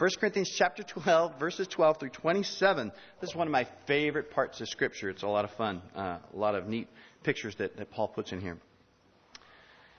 1 0.00 0.08
Corinthians 0.18 0.50
chapter 0.56 0.82
12, 0.82 1.38
verses 1.38 1.68
12 1.68 2.00
through 2.00 2.08
27. 2.08 2.90
This 3.20 3.28
is 3.28 3.36
one 3.36 3.46
of 3.46 3.50
my 3.50 3.66
favorite 3.86 4.30
parts 4.30 4.58
of 4.62 4.68
Scripture. 4.70 5.10
It's 5.10 5.22
a 5.22 5.28
lot 5.28 5.44
of 5.44 5.50
fun, 5.50 5.82
uh, 5.94 6.16
a 6.32 6.36
lot 6.38 6.54
of 6.54 6.66
neat 6.66 6.88
pictures 7.22 7.54
that, 7.56 7.76
that 7.76 7.90
Paul 7.90 8.08
puts 8.08 8.32
in 8.32 8.40
here. 8.40 8.56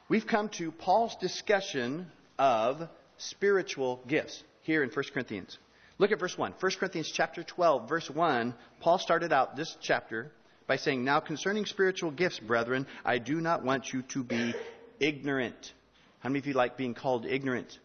We've 0.09 0.25
come 0.25 0.49
to 0.57 0.71
Paul's 0.71 1.15
discussion 1.17 2.07
of 2.39 2.81
spiritual 3.19 4.01
gifts 4.07 4.43
here 4.63 4.81
in 4.81 4.89
1 4.89 5.05
Corinthians. 5.13 5.59
Look 5.99 6.11
at 6.11 6.19
verse 6.19 6.35
1. 6.35 6.55
1 6.59 6.71
Corinthians 6.79 7.11
chapter 7.13 7.43
12, 7.43 7.87
verse 7.87 8.09
1. 8.09 8.55
Paul 8.79 8.97
started 8.97 9.31
out 9.31 9.55
this 9.55 9.77
chapter 9.81 10.31
by 10.65 10.77
saying, 10.77 11.03
Now 11.03 11.19
concerning 11.19 11.67
spiritual 11.67 12.09
gifts, 12.09 12.39
brethren, 12.39 12.87
I 13.05 13.19
do 13.19 13.39
not 13.39 13.63
want 13.63 13.93
you 13.93 14.01
to 14.13 14.23
be 14.23 14.55
ignorant. 14.99 15.73
How 16.21 16.29
many 16.29 16.39
of 16.39 16.47
you 16.47 16.53
like 16.53 16.75
being 16.75 16.95
called 16.95 17.27
ignorant? 17.27 17.77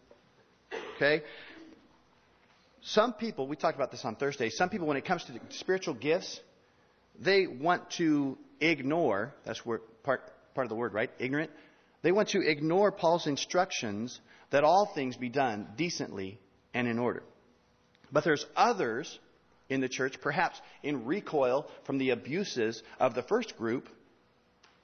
Okay? 0.95 1.21
Some 2.81 3.13
people, 3.13 3.47
we 3.47 3.55
talked 3.55 3.75
about 3.75 3.91
this 3.91 4.05
on 4.05 4.15
Thursday, 4.15 4.49
some 4.49 4.69
people, 4.69 4.87
when 4.87 4.97
it 4.97 5.05
comes 5.05 5.23
to 5.25 5.33
spiritual 5.49 5.93
gifts, 5.93 6.39
they 7.19 7.47
want 7.47 7.89
to 7.91 8.37
ignore, 8.59 9.33
that's 9.45 9.65
where 9.65 9.79
part, 10.03 10.21
part 10.53 10.65
of 10.65 10.69
the 10.69 10.75
word, 10.75 10.93
right? 10.93 11.11
Ignorant. 11.19 11.51
They 12.01 12.11
want 12.11 12.29
to 12.29 12.41
ignore 12.41 12.91
Paul's 12.91 13.27
instructions 13.27 14.19
that 14.51 14.63
all 14.63 14.85
things 14.85 15.17
be 15.17 15.29
done 15.29 15.67
decently 15.75 16.39
and 16.73 16.87
in 16.87 16.99
order. 16.99 17.23
But 18.11 18.23
there's 18.23 18.45
others 18.55 19.19
in 19.69 19.81
the 19.81 19.89
church, 19.89 20.21
perhaps 20.21 20.61
in 20.83 21.05
recoil 21.05 21.67
from 21.85 21.97
the 21.97 22.11
abuses 22.11 22.81
of 22.99 23.15
the 23.15 23.23
first 23.23 23.57
group, 23.57 23.89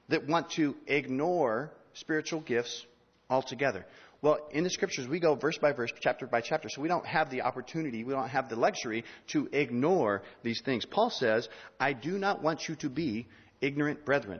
that 0.09 0.27
want 0.27 0.51
to 0.51 0.75
ignore 0.87 1.71
spiritual 1.93 2.41
gifts 2.41 2.85
altogether. 3.29 3.85
Well, 4.23 4.39
in 4.51 4.63
the 4.63 4.69
scriptures, 4.69 5.05
we 5.05 5.19
go 5.19 5.35
verse 5.35 5.57
by 5.57 5.73
verse, 5.73 5.91
chapter 5.99 6.25
by 6.25 6.39
chapter, 6.39 6.69
so 6.69 6.81
we 6.81 6.87
don't 6.87 7.05
have 7.05 7.29
the 7.29 7.41
opportunity, 7.41 8.05
we 8.05 8.13
don't 8.13 8.29
have 8.29 8.47
the 8.47 8.55
luxury 8.55 9.03
to 9.27 9.49
ignore 9.51 10.23
these 10.43 10.61
things. 10.61 10.85
Paul 10.85 11.09
says, 11.09 11.49
I 11.77 11.91
do 11.91 12.17
not 12.17 12.41
want 12.41 12.69
you 12.69 12.75
to 12.75 12.89
be 12.89 13.27
ignorant 13.59 14.05
brethren. 14.05 14.39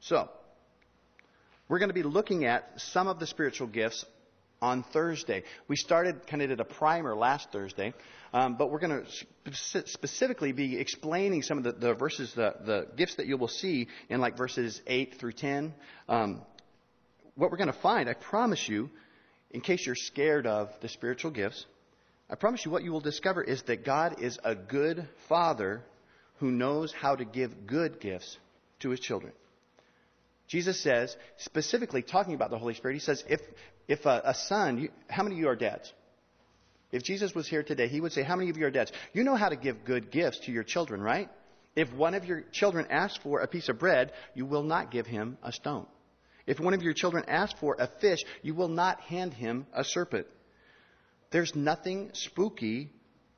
So, 0.00 0.28
we're 1.70 1.78
going 1.78 1.88
to 1.88 1.94
be 1.94 2.02
looking 2.02 2.44
at 2.44 2.68
some 2.76 3.08
of 3.08 3.18
the 3.18 3.26
spiritual 3.26 3.66
gifts 3.66 4.04
on 4.60 4.84
Thursday. 4.92 5.44
We 5.68 5.76
started 5.76 6.26
kind 6.26 6.42
of 6.42 6.50
did 6.50 6.60
a 6.60 6.64
primer 6.64 7.16
last 7.16 7.50
Thursday, 7.50 7.94
um, 8.34 8.56
but 8.58 8.70
we're 8.70 8.78
going 8.78 9.04
to 9.04 9.52
spe- 9.54 9.88
specifically 9.88 10.52
be 10.52 10.78
explaining 10.78 11.40
some 11.40 11.56
of 11.56 11.64
the, 11.64 11.72
the 11.72 11.94
verses, 11.94 12.34
the, 12.34 12.56
the, 12.62 12.88
gifts 12.94 13.14
that 13.14 13.26
you 13.26 13.38
will 13.38 13.48
see 13.48 13.88
in 14.10 14.20
like 14.20 14.36
verses 14.36 14.82
8 14.86 15.14
through 15.18 15.32
10. 15.32 15.72
Um, 16.10 16.42
what 17.34 17.50
we're 17.50 17.56
going 17.56 17.72
to 17.72 17.80
find, 17.80 18.08
I 18.08 18.14
promise 18.14 18.68
you, 18.68 18.90
in 19.50 19.60
case 19.60 19.84
you're 19.86 19.94
scared 19.94 20.46
of 20.46 20.70
the 20.80 20.88
spiritual 20.88 21.30
gifts, 21.30 21.66
I 22.30 22.34
promise 22.34 22.64
you 22.64 22.70
what 22.70 22.82
you 22.82 22.92
will 22.92 23.00
discover 23.00 23.42
is 23.42 23.62
that 23.64 23.84
God 23.84 24.22
is 24.22 24.38
a 24.42 24.54
good 24.54 25.08
father 25.28 25.82
who 26.38 26.50
knows 26.50 26.92
how 26.92 27.14
to 27.14 27.24
give 27.24 27.66
good 27.66 28.00
gifts 28.00 28.38
to 28.80 28.90
his 28.90 29.00
children. 29.00 29.32
Jesus 30.48 30.82
says, 30.82 31.16
specifically 31.38 32.02
talking 32.02 32.34
about 32.34 32.50
the 32.50 32.58
Holy 32.58 32.74
Spirit, 32.74 32.94
he 32.94 33.00
says, 33.00 33.22
if, 33.28 33.40
if 33.88 34.04
a, 34.06 34.22
a 34.24 34.34
son, 34.34 34.78
you, 34.78 34.88
how 35.08 35.22
many 35.22 35.36
of 35.36 35.40
you 35.40 35.48
are 35.48 35.56
dads? 35.56 35.92
If 36.92 37.02
Jesus 37.02 37.34
was 37.34 37.48
here 37.48 37.62
today, 37.62 37.88
he 37.88 38.00
would 38.00 38.12
say, 38.12 38.22
How 38.22 38.36
many 38.36 38.50
of 38.50 38.58
you 38.58 38.66
are 38.66 38.70
dads? 38.70 38.92
You 39.14 39.24
know 39.24 39.34
how 39.34 39.48
to 39.48 39.56
give 39.56 39.84
good 39.84 40.10
gifts 40.10 40.40
to 40.40 40.52
your 40.52 40.62
children, 40.62 41.00
right? 41.00 41.30
If 41.74 41.90
one 41.94 42.12
of 42.12 42.26
your 42.26 42.42
children 42.52 42.86
asks 42.90 43.18
for 43.22 43.40
a 43.40 43.48
piece 43.48 43.70
of 43.70 43.78
bread, 43.78 44.12
you 44.34 44.44
will 44.44 44.62
not 44.62 44.90
give 44.90 45.06
him 45.06 45.38
a 45.42 45.52
stone. 45.52 45.86
If 46.46 46.60
one 46.60 46.74
of 46.74 46.82
your 46.82 46.92
children 46.92 47.24
asks 47.28 47.58
for 47.60 47.76
a 47.78 47.88
fish, 48.00 48.20
you 48.42 48.54
will 48.54 48.68
not 48.68 49.00
hand 49.00 49.34
him 49.34 49.66
a 49.72 49.84
serpent. 49.84 50.26
There's 51.30 51.54
nothing 51.54 52.10
spooky 52.14 52.90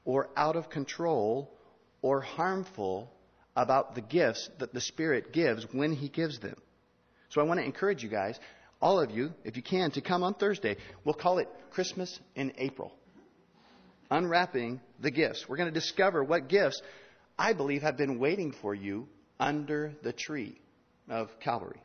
or 0.04 0.28
out 0.36 0.56
of 0.56 0.70
control 0.70 1.50
or 2.02 2.20
harmful 2.20 3.10
about 3.56 3.94
the 3.94 4.00
gifts 4.00 4.50
that 4.58 4.74
the 4.74 4.80
Spirit 4.80 5.32
gives 5.32 5.64
when 5.72 5.92
He 5.92 6.08
gives 6.08 6.40
them. 6.40 6.56
So 7.30 7.40
I 7.40 7.44
want 7.44 7.60
to 7.60 7.64
encourage 7.64 8.02
you 8.02 8.08
guys, 8.08 8.38
all 8.80 9.00
of 9.00 9.10
you, 9.10 9.32
if 9.44 9.56
you 9.56 9.62
can, 9.62 9.90
to 9.92 10.00
come 10.00 10.22
on 10.22 10.34
Thursday. 10.34 10.76
We'll 11.04 11.14
call 11.14 11.38
it 11.38 11.48
Christmas 11.70 12.18
in 12.34 12.52
April. 12.58 12.92
Unwrapping 14.10 14.80
the 15.00 15.10
gifts. 15.10 15.46
We're 15.48 15.56
going 15.56 15.72
to 15.72 15.80
discover 15.80 16.22
what 16.22 16.48
gifts 16.48 16.80
I 17.38 17.52
believe 17.52 17.82
have 17.82 17.96
been 17.96 18.18
waiting 18.18 18.52
for 18.52 18.74
you 18.74 19.08
under 19.40 19.94
the 20.02 20.12
tree 20.12 20.60
of 21.08 21.28
Calvary. 21.40 21.80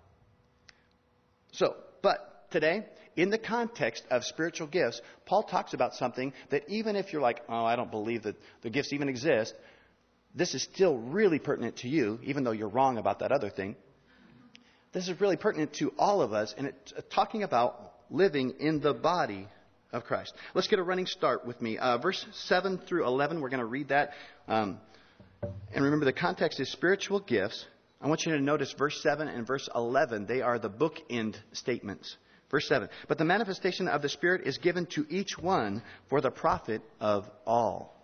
So, 1.52 1.76
but 2.02 2.52
today, 2.52 2.86
in 3.16 3.30
the 3.30 3.38
context 3.38 4.04
of 4.10 4.24
spiritual 4.24 4.68
gifts, 4.68 5.02
Paul 5.26 5.44
talks 5.44 5.74
about 5.74 5.96
something 5.96 6.34
that 6.50 6.70
even 6.70 6.96
if 6.96 7.12
you're 7.12 7.22
like, 7.22 7.42
oh, 7.50 7.66
I 7.66 7.76
don't 7.76 7.92
believe 7.92 8.24
that 8.24 8.36
the 8.62 8.70
gifts 8.70 8.94
even 8.94 9.10
exist, 9.10 9.54
this 10.36 10.54
is 10.54 10.64
still 10.64 10.98
really 10.98 11.40
pertinent 11.40 11.78
to 11.78 11.90
you, 11.90 12.20
even 12.24 12.44
though 12.44 12.52
you're 12.52 12.70
wrong 12.70 12.98
about 12.98 13.20
that 13.20 13.32
other 13.32 13.50
thing. 13.50 13.76
This 14.92 15.08
is 15.08 15.20
really 15.22 15.38
pertinent 15.38 15.74
to 15.74 15.94
all 16.00 16.22
of 16.22 16.34
us, 16.34 16.54
and 16.58 16.68
it's 16.68 16.94
uh, 16.94 17.02
talking 17.14 17.44
about 17.44 17.94
living 18.10 18.56
in 18.60 18.80
the 18.80 18.94
body 18.94 19.48
of 19.92 20.04
Christ. 20.04 20.34
Let's 20.56 20.68
get 20.68 20.80
a 20.80 20.84
running 20.84 21.06
start 21.06 21.46
with 21.46 21.62
me. 21.62 21.78
Uh, 21.78 21.98
verse 21.98 22.26
7 22.32 22.80
through 22.80 23.06
11, 23.06 23.42
we're 23.42 23.50
going 23.50 23.60
to 23.60 23.66
read 23.66 23.90
that. 23.90 24.12
Um, 24.48 24.80
and 25.74 25.84
remember, 25.84 26.06
the 26.06 26.14
context 26.14 26.60
is 26.60 26.72
spiritual 26.72 27.20
gifts. 27.20 27.66
I 28.02 28.08
want 28.08 28.26
you 28.26 28.32
to 28.32 28.42
notice 28.42 28.74
verse 28.74 29.02
7 29.04 29.28
and 29.28 29.46
verse 29.46 29.68
11. 29.76 30.26
They 30.26 30.42
are 30.42 30.58
the 30.58 30.70
bookend 30.70 31.36
statements. 31.52 32.16
Verse 32.50 32.68
7. 32.68 32.90
But 33.08 33.18
the 33.18 33.26
manifestation 33.26 33.88
of 33.88 34.02
the 34.02 34.10
Spirit 34.10 34.48
is 34.48 34.58
given 34.58 34.86
to 34.88 35.06
each 35.10 35.38
one 35.38 35.84
for 36.08 36.22
the 36.22 36.32
profit 36.32 36.82
of 37.00 37.30
all. 37.46 37.96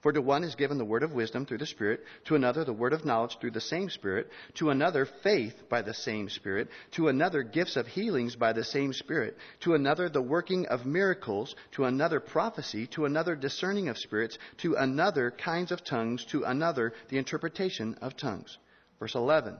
For 0.00 0.12
to 0.12 0.22
one 0.22 0.44
is 0.44 0.54
given 0.54 0.78
the 0.78 0.84
word 0.84 1.02
of 1.02 1.12
wisdom 1.12 1.44
through 1.44 1.58
the 1.58 1.66
Spirit, 1.66 2.04
to 2.26 2.36
another 2.36 2.64
the 2.64 2.72
word 2.72 2.92
of 2.92 3.04
knowledge 3.04 3.36
through 3.40 3.50
the 3.50 3.60
same 3.60 3.90
Spirit, 3.90 4.30
to 4.54 4.70
another 4.70 5.06
faith 5.24 5.54
by 5.68 5.82
the 5.82 5.94
same 5.94 6.28
Spirit, 6.28 6.68
to 6.92 7.08
another 7.08 7.42
gifts 7.42 7.76
of 7.76 7.88
healings 7.88 8.36
by 8.36 8.52
the 8.52 8.62
same 8.62 8.92
Spirit, 8.92 9.36
to 9.60 9.74
another 9.74 10.08
the 10.08 10.22
working 10.22 10.66
of 10.66 10.86
miracles, 10.86 11.56
to 11.72 11.84
another 11.84 12.20
prophecy, 12.20 12.86
to 12.88 13.06
another 13.06 13.34
discerning 13.34 13.88
of 13.88 13.98
spirits, 13.98 14.38
to 14.58 14.74
another 14.74 15.32
kinds 15.32 15.72
of 15.72 15.84
tongues, 15.84 16.24
to 16.26 16.44
another 16.44 16.92
the 17.08 17.18
interpretation 17.18 17.96
of 18.00 18.16
tongues. 18.16 18.56
Verse 18.98 19.14
11. 19.14 19.56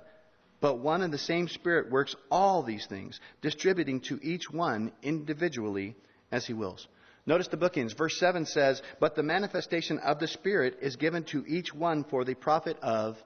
But 0.60 0.78
one 0.78 1.02
and 1.02 1.12
the 1.12 1.18
same 1.18 1.48
Spirit 1.48 1.90
works 1.90 2.16
all 2.30 2.62
these 2.62 2.86
things, 2.86 3.20
distributing 3.42 4.00
to 4.02 4.18
each 4.22 4.50
one 4.50 4.92
individually 5.02 5.94
as 6.32 6.46
he 6.46 6.52
wills. 6.52 6.86
Notice 7.26 7.48
the 7.48 7.56
bookends. 7.56 7.96
Verse 7.96 8.18
7 8.18 8.46
says, 8.46 8.82
But 8.98 9.14
the 9.14 9.22
manifestation 9.22 9.98
of 9.98 10.18
the 10.18 10.26
Spirit 10.26 10.78
is 10.80 10.96
given 10.96 11.24
to 11.24 11.44
each 11.46 11.74
one 11.74 12.04
for 12.04 12.24
the 12.24 12.34
profit 12.34 12.78
of 12.82 13.16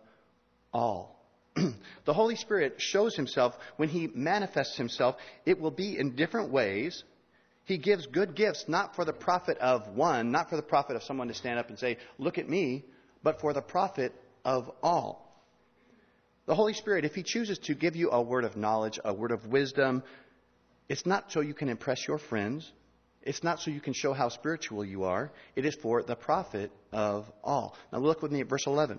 all. 0.73 1.19
the 2.05 2.13
Holy 2.13 2.37
Spirit 2.37 2.81
shows 2.81 3.15
himself 3.15 3.57
when 3.77 3.89
he 3.89 4.09
manifests 4.09 4.77
himself, 4.77 5.17
it 5.47 5.61
will 5.61 5.71
be 5.71 5.99
in 5.99 6.17
different 6.17 6.51
ways. 6.51 7.05
He 7.65 7.79
gives 7.79 8.07
good 8.07 8.35
gifts, 8.35 8.65
not 8.67 8.97
for 8.97 9.05
the 9.05 9.13
profit 9.13 9.59
of 9.59 9.87
one, 9.95 10.33
not 10.33 10.51
for 10.51 10.57
the 10.57 10.63
profit 10.63 10.97
of 10.97 11.05
someone 11.05 11.29
to 11.29 11.35
stand 11.35 11.59
up 11.59 11.69
and 11.69 11.79
say, 11.79 11.99
Look 12.19 12.39
at 12.39 12.49
me, 12.49 12.85
but 13.23 13.41
for 13.41 13.53
the 13.53 13.63
profit 13.63 14.13
of 14.45 14.71
all. 14.83 15.32
The 16.47 16.55
Holy 16.55 16.73
Spirit, 16.73 17.05
if 17.05 17.15
He 17.15 17.23
chooses 17.23 17.59
to 17.61 17.75
give 17.75 17.95
you 17.95 18.11
a 18.11 18.21
word 18.21 18.45
of 18.45 18.57
knowledge, 18.57 18.99
a 19.05 19.15
word 19.15 19.31
of 19.31 19.47
wisdom, 19.47 20.03
it's 20.89 21.07
not 21.07 21.31
so 21.31 21.41
you 21.41 21.55
can 21.55 21.69
impress 21.69 22.07
your 22.07 22.19
friends. 22.19 22.71
It's 23.23 23.45
not 23.45 23.61
so 23.61 23.71
you 23.71 23.81
can 23.81 23.93
show 23.93 24.13
how 24.13 24.29
spiritual 24.29 24.85
you 24.85 25.05
are. 25.05 25.31
It 25.55 25.65
is 25.65 25.77
for 25.77 26.03
the 26.03 26.17
profit 26.17 26.73
of 26.93 27.31
all. 27.45 27.77
Now 27.93 28.01
look 28.01 28.23
with 28.23 28.33
me 28.33 28.41
at 28.41 28.49
verse 28.49 28.67
11. 28.67 28.99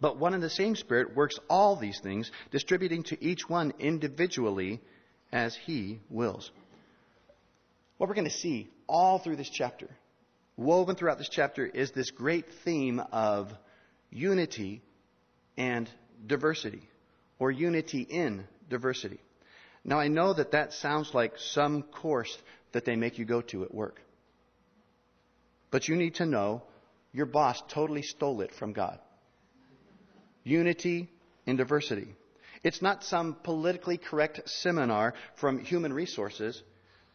But 0.00 0.18
one 0.18 0.34
and 0.34 0.42
the 0.42 0.50
same 0.50 0.76
Spirit 0.76 1.16
works 1.16 1.36
all 1.50 1.76
these 1.76 1.98
things, 2.00 2.30
distributing 2.52 3.02
to 3.04 3.22
each 3.22 3.48
one 3.48 3.72
individually 3.80 4.80
as 5.32 5.56
He 5.56 6.00
wills. 6.08 6.52
What 7.98 8.08
we're 8.08 8.14
going 8.14 8.28
to 8.28 8.30
see 8.30 8.68
all 8.88 9.18
through 9.18 9.36
this 9.36 9.50
chapter, 9.50 9.88
woven 10.56 10.94
throughout 10.94 11.18
this 11.18 11.28
chapter, 11.28 11.66
is 11.66 11.90
this 11.90 12.12
great 12.12 12.46
theme 12.64 13.00
of 13.12 13.52
unity 14.10 14.82
and 15.56 15.90
diversity, 16.26 16.88
or 17.38 17.50
unity 17.50 18.02
in 18.02 18.44
diversity. 18.68 19.18
Now, 19.84 19.98
I 19.98 20.08
know 20.08 20.32
that 20.32 20.52
that 20.52 20.72
sounds 20.72 21.12
like 21.12 21.38
some 21.38 21.82
course 21.82 22.36
that 22.72 22.84
they 22.84 22.96
make 22.96 23.18
you 23.18 23.24
go 23.24 23.42
to 23.42 23.64
at 23.64 23.74
work. 23.74 24.00
But 25.70 25.88
you 25.88 25.96
need 25.96 26.16
to 26.16 26.26
know 26.26 26.62
your 27.12 27.26
boss 27.26 27.62
totally 27.68 28.02
stole 28.02 28.40
it 28.40 28.54
from 28.54 28.72
God. 28.72 28.98
Unity 30.42 31.10
in 31.46 31.56
diversity. 31.56 32.14
It's 32.62 32.80
not 32.80 33.04
some 33.04 33.34
politically 33.34 33.98
correct 33.98 34.48
seminar 34.48 35.14
from 35.36 35.58
human 35.58 35.92
resources. 35.92 36.62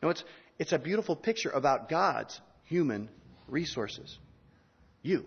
No, 0.02 0.10
it's, 0.10 0.24
it's 0.60 0.74
a 0.74 0.80
beautiful 0.80 1.16
picture 1.16 1.50
about 1.50 1.90
God's 1.90 2.40
human 2.66 3.10
resources. 3.48 4.18
You 5.02 5.26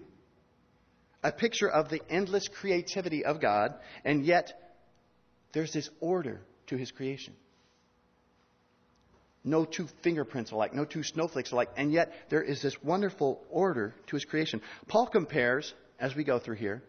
a 1.23 1.33
picture 1.33 1.69
of 1.69 1.89
the 1.89 2.01
endless 2.11 2.49
creativity 2.49 3.25
of 3.25 3.41
God, 3.41 3.75
and 4.05 4.25
yet 4.25 4.53
there's 5.53 5.73
this 5.73 5.89
order 6.01 6.41
to 6.69 6.77
his 6.77 6.91
creation. 6.91 7.35
no 9.45 9.65
two 9.65 9.89
fingerprints 10.03 10.53
alike, 10.53 10.73
no 10.75 10.85
two 10.85 11.03
snowflakes 11.03 11.53
alike, 11.53 11.71
and 11.77 11.93
yet 11.93 12.13
there 12.29 12.43
is 12.43 12.63
this 12.63 12.81
wonderful 12.83 13.43
order 13.51 13.95
to 14.07 14.17
his 14.17 14.25
creation. 14.25 14.61
Paul 14.89 15.07
compares, 15.07 15.75
as 15.99 16.15
we 16.15 16.25
go 16.25 16.39
through 16.39 16.57
here, 16.57 16.83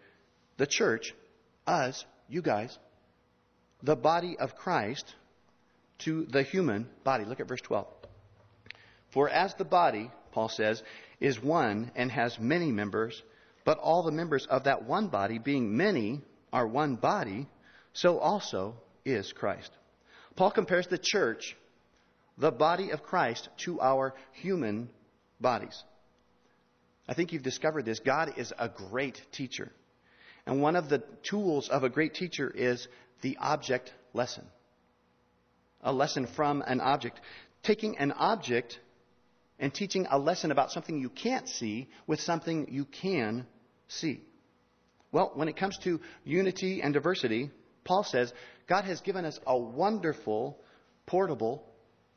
the 0.57 0.67
church, 0.67 1.15
us, 1.65 2.05
you 2.29 2.41
guys, 2.41 2.77
the 3.81 3.95
body 3.95 4.37
of 4.39 4.55
Christ, 4.55 5.15
to 5.99 6.25
the 6.25 6.43
human 6.43 6.87
body. 7.03 7.25
Look 7.25 7.39
at 7.39 7.47
verse 7.47 7.61
12. 7.61 7.87
For 9.13 9.29
as 9.29 9.53
the 9.55 9.65
body, 9.65 10.11
Paul 10.31 10.49
says, 10.49 10.81
is 11.19 11.41
one 11.41 11.91
and 11.95 12.11
has 12.11 12.39
many 12.39 12.71
members, 12.71 13.21
but 13.65 13.77
all 13.77 14.03
the 14.03 14.11
members 14.11 14.45
of 14.45 14.65
that 14.65 14.83
one 14.85 15.07
body, 15.07 15.39
being 15.39 15.75
many, 15.75 16.21
are 16.51 16.67
one 16.67 16.95
body, 16.95 17.47
so 17.93 18.19
also 18.19 18.75
is 19.05 19.31
Christ. 19.31 19.71
Paul 20.35 20.51
compares 20.51 20.87
the 20.87 20.99
church, 21.01 21.55
the 22.37 22.51
body 22.51 22.91
of 22.91 23.03
Christ, 23.03 23.49
to 23.65 23.79
our 23.79 24.13
human 24.33 24.89
bodies. 25.39 25.83
I 27.07 27.13
think 27.13 27.33
you've 27.33 27.43
discovered 27.43 27.85
this. 27.85 27.99
God 27.99 28.33
is 28.37 28.53
a 28.57 28.69
great 28.69 29.21
teacher. 29.31 29.71
And 30.45 30.61
one 30.61 30.75
of 30.75 30.89
the 30.89 31.03
tools 31.23 31.69
of 31.69 31.83
a 31.83 31.89
great 31.89 32.13
teacher 32.13 32.49
is 32.49 32.87
the 33.21 33.37
object 33.39 33.93
lesson. 34.13 34.45
A 35.81 35.93
lesson 35.93 36.27
from 36.27 36.63
an 36.65 36.81
object. 36.81 37.19
Taking 37.61 37.97
an 37.97 38.11
object 38.13 38.79
and 39.63 39.73
teaching 39.73 40.05
a 40.11 40.19
lesson 40.19 40.51
about 40.51 40.71
something 40.71 40.99
you 40.99 41.07
can't 41.07 41.47
see 41.47 41.87
with 42.05 42.19
something 42.19 42.67
you 42.69 42.83
can 42.83 43.47
see. 43.87 44.19
Well, 45.13 45.31
when 45.35 45.47
it 45.47 45.55
comes 45.55 45.77
to 45.85 46.01
unity 46.25 46.81
and 46.81 46.93
diversity, 46.93 47.49
Paul 47.85 48.03
says 48.03 48.33
God 48.67 48.83
has 48.83 48.99
given 48.99 49.23
us 49.23 49.39
a 49.47 49.57
wonderful, 49.57 50.59
portable 51.05 51.63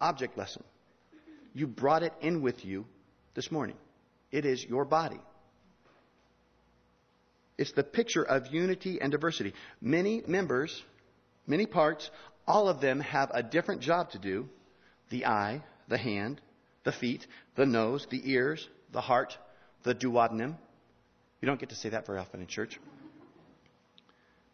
object 0.00 0.36
lesson. 0.36 0.64
You 1.54 1.68
brought 1.68 2.02
it 2.02 2.12
in 2.20 2.42
with 2.42 2.64
you 2.64 2.84
this 3.36 3.52
morning. 3.52 3.76
It 4.32 4.44
is 4.44 4.64
your 4.64 4.84
body. 4.84 5.20
It's 7.56 7.70
the 7.70 7.84
picture 7.84 8.24
of 8.24 8.52
unity 8.52 9.00
and 9.00 9.12
diversity. 9.12 9.54
Many 9.80 10.20
members, 10.26 10.82
many 11.46 11.66
parts, 11.66 12.10
all 12.44 12.68
of 12.68 12.80
them 12.80 12.98
have 12.98 13.30
a 13.32 13.44
different 13.44 13.82
job 13.82 14.10
to 14.10 14.18
do 14.18 14.48
the 15.10 15.26
eye, 15.26 15.62
the 15.86 15.96
hand, 15.96 16.40
the 16.86 16.92
feet, 16.92 17.26
the 17.56 17.66
nose, 17.66 18.06
the 18.10 18.22
ears, 18.32 18.66
the 18.92 19.00
heart, 19.00 19.36
the 19.82 19.94
duodenum. 19.94 20.56
You 21.42 21.46
don't 21.46 21.60
get 21.60 21.68
to 21.70 21.74
say 21.74 21.90
that 21.90 22.06
very 22.06 22.18
often 22.18 22.40
in 22.40 22.46
church. 22.46 22.80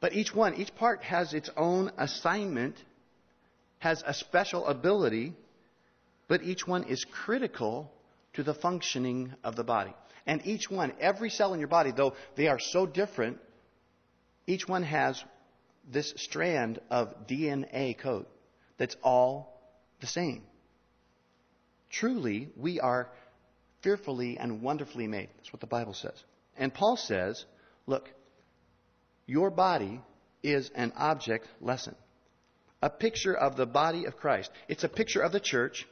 But 0.00 0.14
each 0.14 0.34
one, 0.34 0.54
each 0.54 0.74
part 0.74 1.02
has 1.02 1.34
its 1.34 1.50
own 1.56 1.92
assignment, 1.98 2.74
has 3.78 4.02
a 4.04 4.14
special 4.14 4.66
ability, 4.66 5.34
but 6.26 6.42
each 6.42 6.66
one 6.66 6.84
is 6.84 7.04
critical 7.04 7.92
to 8.32 8.42
the 8.42 8.54
functioning 8.54 9.34
of 9.44 9.54
the 9.54 9.62
body. 9.62 9.94
And 10.26 10.40
each 10.46 10.70
one, 10.70 10.94
every 11.00 11.28
cell 11.28 11.52
in 11.52 11.60
your 11.60 11.68
body, 11.68 11.92
though 11.94 12.14
they 12.34 12.48
are 12.48 12.58
so 12.58 12.86
different, 12.86 13.38
each 14.46 14.66
one 14.66 14.84
has 14.84 15.22
this 15.86 16.14
strand 16.16 16.80
of 16.90 17.26
DNA 17.26 17.98
code 17.98 18.26
that's 18.78 18.96
all 19.02 19.60
the 20.00 20.06
same. 20.06 20.42
Truly, 21.92 22.48
we 22.56 22.80
are 22.80 23.08
fearfully 23.82 24.38
and 24.38 24.62
wonderfully 24.62 25.06
made. 25.06 25.28
That's 25.36 25.52
what 25.52 25.60
the 25.60 25.66
Bible 25.66 25.94
says. 25.94 26.24
And 26.56 26.72
Paul 26.72 26.96
says, 26.96 27.44
look, 27.86 28.10
your 29.26 29.50
body 29.50 30.00
is 30.42 30.70
an 30.74 30.92
object 30.96 31.46
lesson, 31.60 31.94
a 32.80 32.90
picture 32.90 33.34
of 33.34 33.56
the 33.56 33.66
body 33.66 34.06
of 34.06 34.16
Christ. 34.16 34.50
It's 34.68 34.84
a 34.84 34.88
picture 34.88 35.20
of 35.20 35.32
the 35.32 35.40
church. 35.40 35.86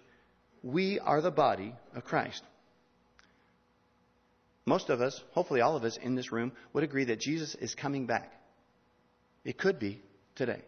We 0.63 0.99
are 0.99 1.21
the 1.21 1.31
body 1.31 1.75
of 1.95 2.05
Christ. 2.05 2.43
Most 4.65 4.89
of 4.89 5.01
us, 5.01 5.23
hopefully 5.33 5.61
all 5.61 5.77
of 5.77 5.85
us 5.85 5.97
in 5.97 6.15
this 6.15 6.33
room, 6.33 6.53
would 6.73 6.85
agree 6.85 7.05
that 7.05 7.21
Jesus 7.21 7.55
is 7.55 7.75
coming 7.75 8.07
back. 8.07 8.33
It 9.45 9.59
could 9.59 9.79
be 9.79 10.01
today. 10.35 10.63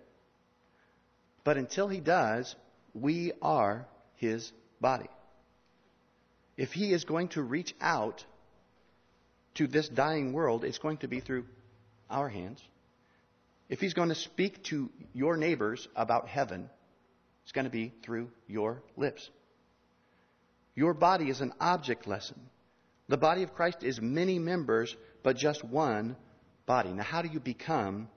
But 1.44 1.56
until 1.56 1.88
he 1.88 2.00
does, 2.00 2.54
we 2.94 3.32
are 3.40 3.86
his 4.16 4.52
body 4.80 5.08
if 6.56 6.72
he 6.72 6.92
is 6.92 7.04
going 7.04 7.28
to 7.28 7.42
reach 7.42 7.74
out 7.80 8.24
to 9.54 9.66
this 9.66 9.88
dying 9.88 10.32
world, 10.32 10.64
it's 10.64 10.78
going 10.78 10.98
to 10.98 11.08
be 11.08 11.20
through 11.20 11.44
our 12.10 12.28
hands. 12.28 12.62
If 13.68 13.80
he's 13.80 13.94
going 13.94 14.10
to 14.10 14.14
speak 14.14 14.62
to 14.64 14.90
your 15.14 15.36
neighbors 15.36 15.88
about 15.96 16.28
heaven, 16.28 16.68
it's 17.42 17.52
going 17.52 17.64
to 17.64 17.70
be 17.70 17.92
through 18.02 18.30
your 18.46 18.82
lips. 18.96 19.30
Your 20.74 20.94
body 20.94 21.28
is 21.28 21.40
an 21.40 21.52
object 21.60 22.06
lesson. 22.06 22.40
The 23.08 23.16
body 23.16 23.42
of 23.42 23.54
Christ 23.54 23.82
is 23.82 24.00
many 24.00 24.38
members, 24.38 24.94
but 25.22 25.36
just 25.36 25.64
one 25.64 26.16
body. 26.66 26.90
Now, 26.90 27.02
how 27.02 27.22
do 27.22 27.28
you 27.28 27.40
become 27.40 28.08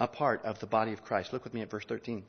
a 0.00 0.06
part 0.08 0.44
of 0.44 0.58
the 0.58 0.66
body 0.66 0.92
of 0.92 1.04
Christ? 1.04 1.32
Look 1.32 1.44
with 1.44 1.54
me 1.54 1.62
at 1.62 1.70
verse 1.70 1.84
13. 1.84 2.24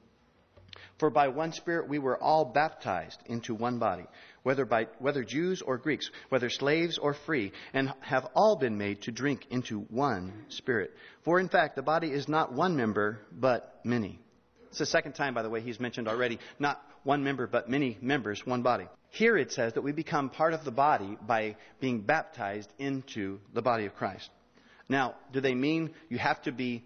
For 0.97 1.09
by 1.09 1.27
one 1.29 1.53
Spirit 1.53 1.89
we 1.89 1.99
were 1.99 2.21
all 2.21 2.45
baptized 2.45 3.19
into 3.25 3.55
one 3.55 3.79
body, 3.79 4.05
whether, 4.43 4.65
by, 4.65 4.87
whether 4.99 5.23
Jews 5.23 5.61
or 5.61 5.77
Greeks, 5.77 6.09
whether 6.29 6.49
slaves 6.49 6.97
or 6.97 7.13
free, 7.13 7.51
and 7.73 7.93
have 8.01 8.27
all 8.35 8.55
been 8.55 8.77
made 8.77 9.01
to 9.03 9.11
drink 9.11 9.47
into 9.49 9.81
one 9.89 10.45
Spirit. 10.49 10.91
For 11.23 11.39
in 11.39 11.49
fact, 11.49 11.75
the 11.75 11.81
body 11.81 12.11
is 12.11 12.27
not 12.27 12.53
one 12.53 12.75
member, 12.75 13.19
but 13.31 13.79
many. 13.83 14.19
It's 14.69 14.79
the 14.79 14.85
second 14.85 15.13
time, 15.13 15.33
by 15.33 15.43
the 15.43 15.49
way, 15.49 15.61
he's 15.61 15.79
mentioned 15.79 16.07
already, 16.07 16.39
not 16.59 16.81
one 17.03 17.23
member, 17.23 17.47
but 17.47 17.69
many 17.69 17.97
members, 18.01 18.45
one 18.45 18.61
body. 18.61 18.87
Here 19.09 19.37
it 19.37 19.51
says 19.51 19.73
that 19.73 19.81
we 19.81 19.91
become 19.91 20.29
part 20.29 20.53
of 20.53 20.63
the 20.63 20.71
body 20.71 21.17
by 21.25 21.55
being 21.79 22.01
baptized 22.01 22.71
into 22.77 23.39
the 23.53 23.61
body 23.61 23.85
of 23.85 23.95
Christ. 23.95 24.29
Now, 24.87 25.15
do 25.31 25.41
they 25.41 25.55
mean 25.55 25.91
you 26.09 26.17
have 26.17 26.41
to 26.43 26.51
be 26.51 26.83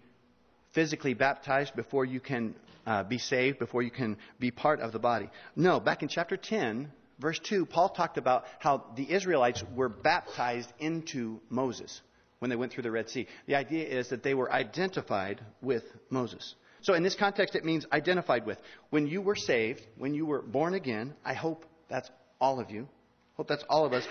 physically 0.74 1.14
baptized 1.14 1.74
before 1.74 2.04
you 2.04 2.20
can 2.20 2.54
uh, 2.86 3.02
be 3.04 3.18
saved, 3.18 3.58
before 3.58 3.82
you 3.82 3.90
can 3.90 4.16
be 4.38 4.50
part 4.50 4.80
of 4.80 4.92
the 4.92 4.98
body. 4.98 5.30
No, 5.56 5.80
back 5.80 6.02
in 6.02 6.08
chapter 6.08 6.36
10, 6.36 6.90
verse 7.18 7.38
2, 7.38 7.66
Paul 7.66 7.88
talked 7.88 8.18
about 8.18 8.44
how 8.58 8.84
the 8.96 9.10
Israelites 9.10 9.62
were 9.74 9.88
baptized 9.88 10.70
into 10.78 11.40
Moses 11.48 12.00
when 12.40 12.50
they 12.50 12.56
went 12.56 12.72
through 12.72 12.82
the 12.82 12.90
Red 12.90 13.08
Sea. 13.08 13.26
The 13.46 13.54
idea 13.54 13.86
is 13.86 14.08
that 14.10 14.22
they 14.22 14.34
were 14.34 14.52
identified 14.52 15.40
with 15.62 15.84
Moses. 16.10 16.54
So 16.82 16.92
in 16.92 17.02
this 17.02 17.14
context, 17.14 17.54
it 17.54 17.64
means 17.64 17.86
identified 17.90 18.44
with. 18.44 18.58
When 18.90 19.06
you 19.06 19.22
were 19.22 19.36
saved, 19.36 19.80
when 19.96 20.12
you 20.12 20.26
were 20.26 20.42
born 20.42 20.74
again, 20.74 21.14
I 21.24 21.32
hope 21.32 21.64
that's 21.88 22.10
all 22.40 22.60
of 22.60 22.70
you. 22.70 22.88
Hope 23.36 23.48
that's 23.48 23.64
all 23.70 23.86
of 23.86 23.94
us. 23.94 24.06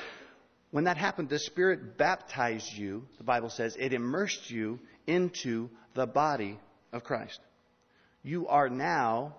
When 0.74 0.84
that 0.84 0.98
happened, 0.98 1.30
the 1.30 1.40
Spirit 1.40 1.98
baptized 1.98 2.74
you, 2.74 3.06
the 3.18 3.24
Bible 3.24 3.50
says. 3.50 3.78
It 3.80 3.94
immersed 3.94 4.50
you 4.52 4.80
into 5.08 5.70
the 5.94 6.06
body 6.06 6.60
of 6.92 7.06
Christ 7.06 7.40
you 8.24 8.48
are 8.48 8.70
now 8.70 9.36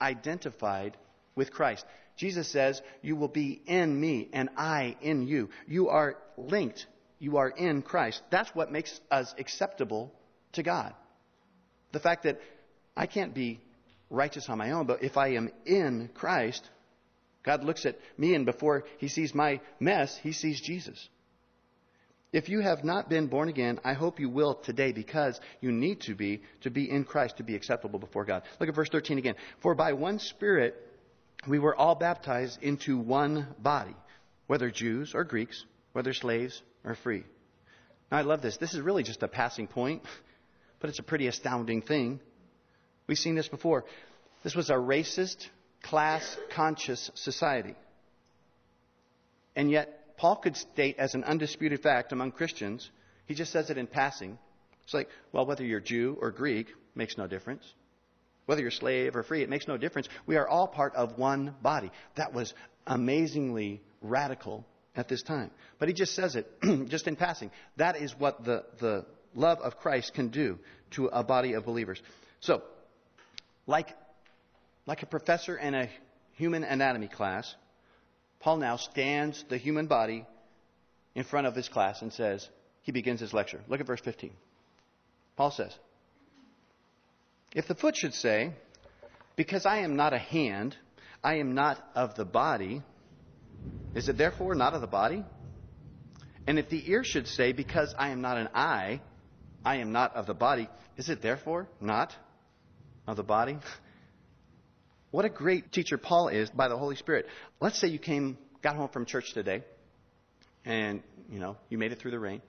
identified 0.00 0.96
with 1.34 1.50
Christ. 1.50 1.84
Jesus 2.16 2.48
says, 2.48 2.80
You 3.02 3.16
will 3.16 3.28
be 3.28 3.60
in 3.66 3.98
me 3.98 4.28
and 4.32 4.50
I 4.56 4.96
in 5.00 5.26
you. 5.26 5.48
You 5.66 5.88
are 5.88 6.16
linked. 6.36 6.86
You 7.18 7.38
are 7.38 7.48
in 7.48 7.82
Christ. 7.82 8.22
That's 8.30 8.54
what 8.54 8.70
makes 8.70 9.00
us 9.10 9.34
acceptable 9.38 10.12
to 10.52 10.62
God. 10.62 10.94
The 11.92 12.00
fact 12.00 12.24
that 12.24 12.40
I 12.94 13.06
can't 13.06 13.34
be 13.34 13.60
righteous 14.10 14.48
on 14.48 14.58
my 14.58 14.72
own, 14.72 14.86
but 14.86 15.02
if 15.02 15.16
I 15.16 15.28
am 15.28 15.50
in 15.64 16.10
Christ, 16.14 16.68
God 17.46 17.64
looks 17.64 17.86
at 17.86 17.96
me 18.18 18.34
and 18.34 18.44
before 18.44 18.84
he 18.98 19.08
sees 19.08 19.34
my 19.34 19.60
mess, 19.80 20.18
he 20.22 20.32
sees 20.32 20.60
Jesus. 20.60 21.08
If 22.32 22.48
you 22.48 22.60
have 22.60 22.84
not 22.84 23.08
been 23.08 23.28
born 23.28 23.48
again, 23.48 23.78
I 23.84 23.94
hope 23.94 24.20
you 24.20 24.28
will 24.28 24.56
today 24.56 24.92
because 24.92 25.40
you 25.60 25.70
need 25.72 26.00
to 26.02 26.14
be 26.14 26.42
to 26.62 26.70
be 26.70 26.90
in 26.90 27.04
Christ 27.04 27.36
to 27.38 27.44
be 27.44 27.54
acceptable 27.54 28.00
before 28.00 28.24
God. 28.24 28.42
Look 28.60 28.68
at 28.68 28.74
verse 28.74 28.90
13 28.90 29.16
again. 29.16 29.36
For 29.62 29.74
by 29.74 29.92
one 29.92 30.18
Spirit 30.18 30.74
we 31.48 31.60
were 31.60 31.74
all 31.74 31.94
baptized 31.94 32.62
into 32.62 32.98
one 32.98 33.46
body, 33.58 33.94
whether 34.48 34.70
Jews 34.70 35.14
or 35.14 35.22
Greeks, 35.22 35.64
whether 35.92 36.12
slaves 36.12 36.60
or 36.84 36.96
free. 36.96 37.24
Now 38.10 38.18
I 38.18 38.22
love 38.22 38.42
this. 38.42 38.56
This 38.56 38.74
is 38.74 38.80
really 38.80 39.04
just 39.04 39.22
a 39.22 39.28
passing 39.28 39.68
point, 39.68 40.02
but 40.80 40.90
it's 40.90 40.98
a 40.98 41.04
pretty 41.04 41.28
astounding 41.28 41.80
thing. 41.80 42.20
We've 43.06 43.16
seen 43.16 43.36
this 43.36 43.48
before. 43.48 43.84
This 44.42 44.54
was 44.54 44.68
a 44.68 44.74
racist, 44.74 45.46
class 45.86 46.36
conscious 46.54 47.10
society. 47.14 47.74
And 49.54 49.70
yet 49.70 50.16
Paul 50.16 50.36
could 50.36 50.56
state 50.56 50.96
as 50.98 51.14
an 51.14 51.24
undisputed 51.24 51.80
fact 51.82 52.12
among 52.12 52.32
Christians, 52.32 52.90
he 53.26 53.34
just 53.34 53.52
says 53.52 53.70
it 53.70 53.78
in 53.78 53.86
passing. 53.86 54.38
It's 54.84 54.94
like, 54.94 55.08
well, 55.32 55.46
whether 55.46 55.64
you're 55.64 55.80
Jew 55.80 56.16
or 56.20 56.30
Greek 56.30 56.68
makes 56.94 57.16
no 57.16 57.26
difference. 57.26 57.64
Whether 58.46 58.62
you're 58.62 58.70
slave 58.70 59.16
or 59.16 59.22
free, 59.22 59.42
it 59.42 59.48
makes 59.48 59.66
no 59.66 59.76
difference. 59.76 60.08
We 60.26 60.36
are 60.36 60.48
all 60.48 60.68
part 60.68 60.94
of 60.94 61.18
one 61.18 61.54
body. 61.62 61.90
That 62.16 62.32
was 62.32 62.52
amazingly 62.86 63.80
radical 64.00 64.64
at 64.94 65.08
this 65.08 65.22
time. 65.22 65.50
But 65.78 65.88
he 65.88 65.94
just 65.94 66.14
says 66.14 66.36
it 66.36 66.50
just 66.88 67.06
in 67.06 67.16
passing. 67.16 67.50
That 67.76 67.96
is 67.96 68.14
what 68.16 68.44
the, 68.44 68.64
the 68.78 69.04
love 69.34 69.58
of 69.58 69.78
Christ 69.78 70.14
can 70.14 70.28
do 70.28 70.58
to 70.92 71.06
a 71.06 71.24
body 71.24 71.54
of 71.54 71.64
believers. 71.64 72.00
So, 72.40 72.62
like, 73.66 73.88
like 74.86 75.02
a 75.02 75.06
professor 75.06 75.56
in 75.56 75.74
a 75.74 75.88
human 76.32 76.64
anatomy 76.64 77.08
class, 77.08 77.54
Paul 78.40 78.58
now 78.58 78.76
stands 78.76 79.44
the 79.48 79.58
human 79.58 79.86
body 79.86 80.24
in 81.14 81.24
front 81.24 81.46
of 81.46 81.54
his 81.54 81.68
class 81.68 82.02
and 82.02 82.12
says, 82.12 82.48
he 82.86 82.92
begins 82.92 83.18
his 83.18 83.34
lecture. 83.34 83.60
Look 83.66 83.80
at 83.80 83.86
verse 83.86 84.00
15. 84.00 84.30
Paul 85.36 85.50
says, 85.50 85.76
If 87.52 87.66
the 87.66 87.74
foot 87.74 87.96
should 87.96 88.14
say, 88.14 88.52
Because 89.34 89.66
I 89.66 89.78
am 89.78 89.96
not 89.96 90.12
a 90.12 90.18
hand, 90.18 90.76
I 91.24 91.38
am 91.38 91.54
not 91.54 91.84
of 91.96 92.14
the 92.14 92.24
body, 92.24 92.82
is 93.94 94.08
it 94.08 94.16
therefore 94.16 94.54
not 94.54 94.74
of 94.74 94.82
the 94.82 94.86
body? 94.86 95.24
And 96.46 96.60
if 96.60 96.68
the 96.68 96.88
ear 96.88 97.02
should 97.02 97.26
say, 97.26 97.52
Because 97.52 97.92
I 97.98 98.10
am 98.10 98.20
not 98.20 98.38
an 98.38 98.50
eye, 98.54 99.00
I 99.64 99.78
am 99.78 99.90
not 99.90 100.14
of 100.14 100.26
the 100.26 100.34
body, 100.34 100.68
is 100.96 101.08
it 101.08 101.22
therefore 101.22 101.68
not 101.80 102.14
of 103.08 103.16
the 103.16 103.24
body? 103.24 103.58
What 105.16 105.24
a 105.24 105.30
great 105.30 105.72
teacher 105.72 105.96
Paul 105.96 106.28
is 106.28 106.50
by 106.50 106.68
the 106.68 106.76
Holy 106.76 106.94
Spirit. 106.94 107.24
Let's 107.58 107.80
say 107.80 107.88
you 107.88 107.98
came, 107.98 108.36
got 108.60 108.76
home 108.76 108.90
from 108.90 109.06
church 109.06 109.32
today, 109.32 109.64
and, 110.62 111.02
you 111.30 111.38
know, 111.38 111.56
you 111.70 111.78
made 111.78 111.92
it 111.92 111.98
through 111.98 112.10
the 112.10 112.18
rain. 112.18 112.42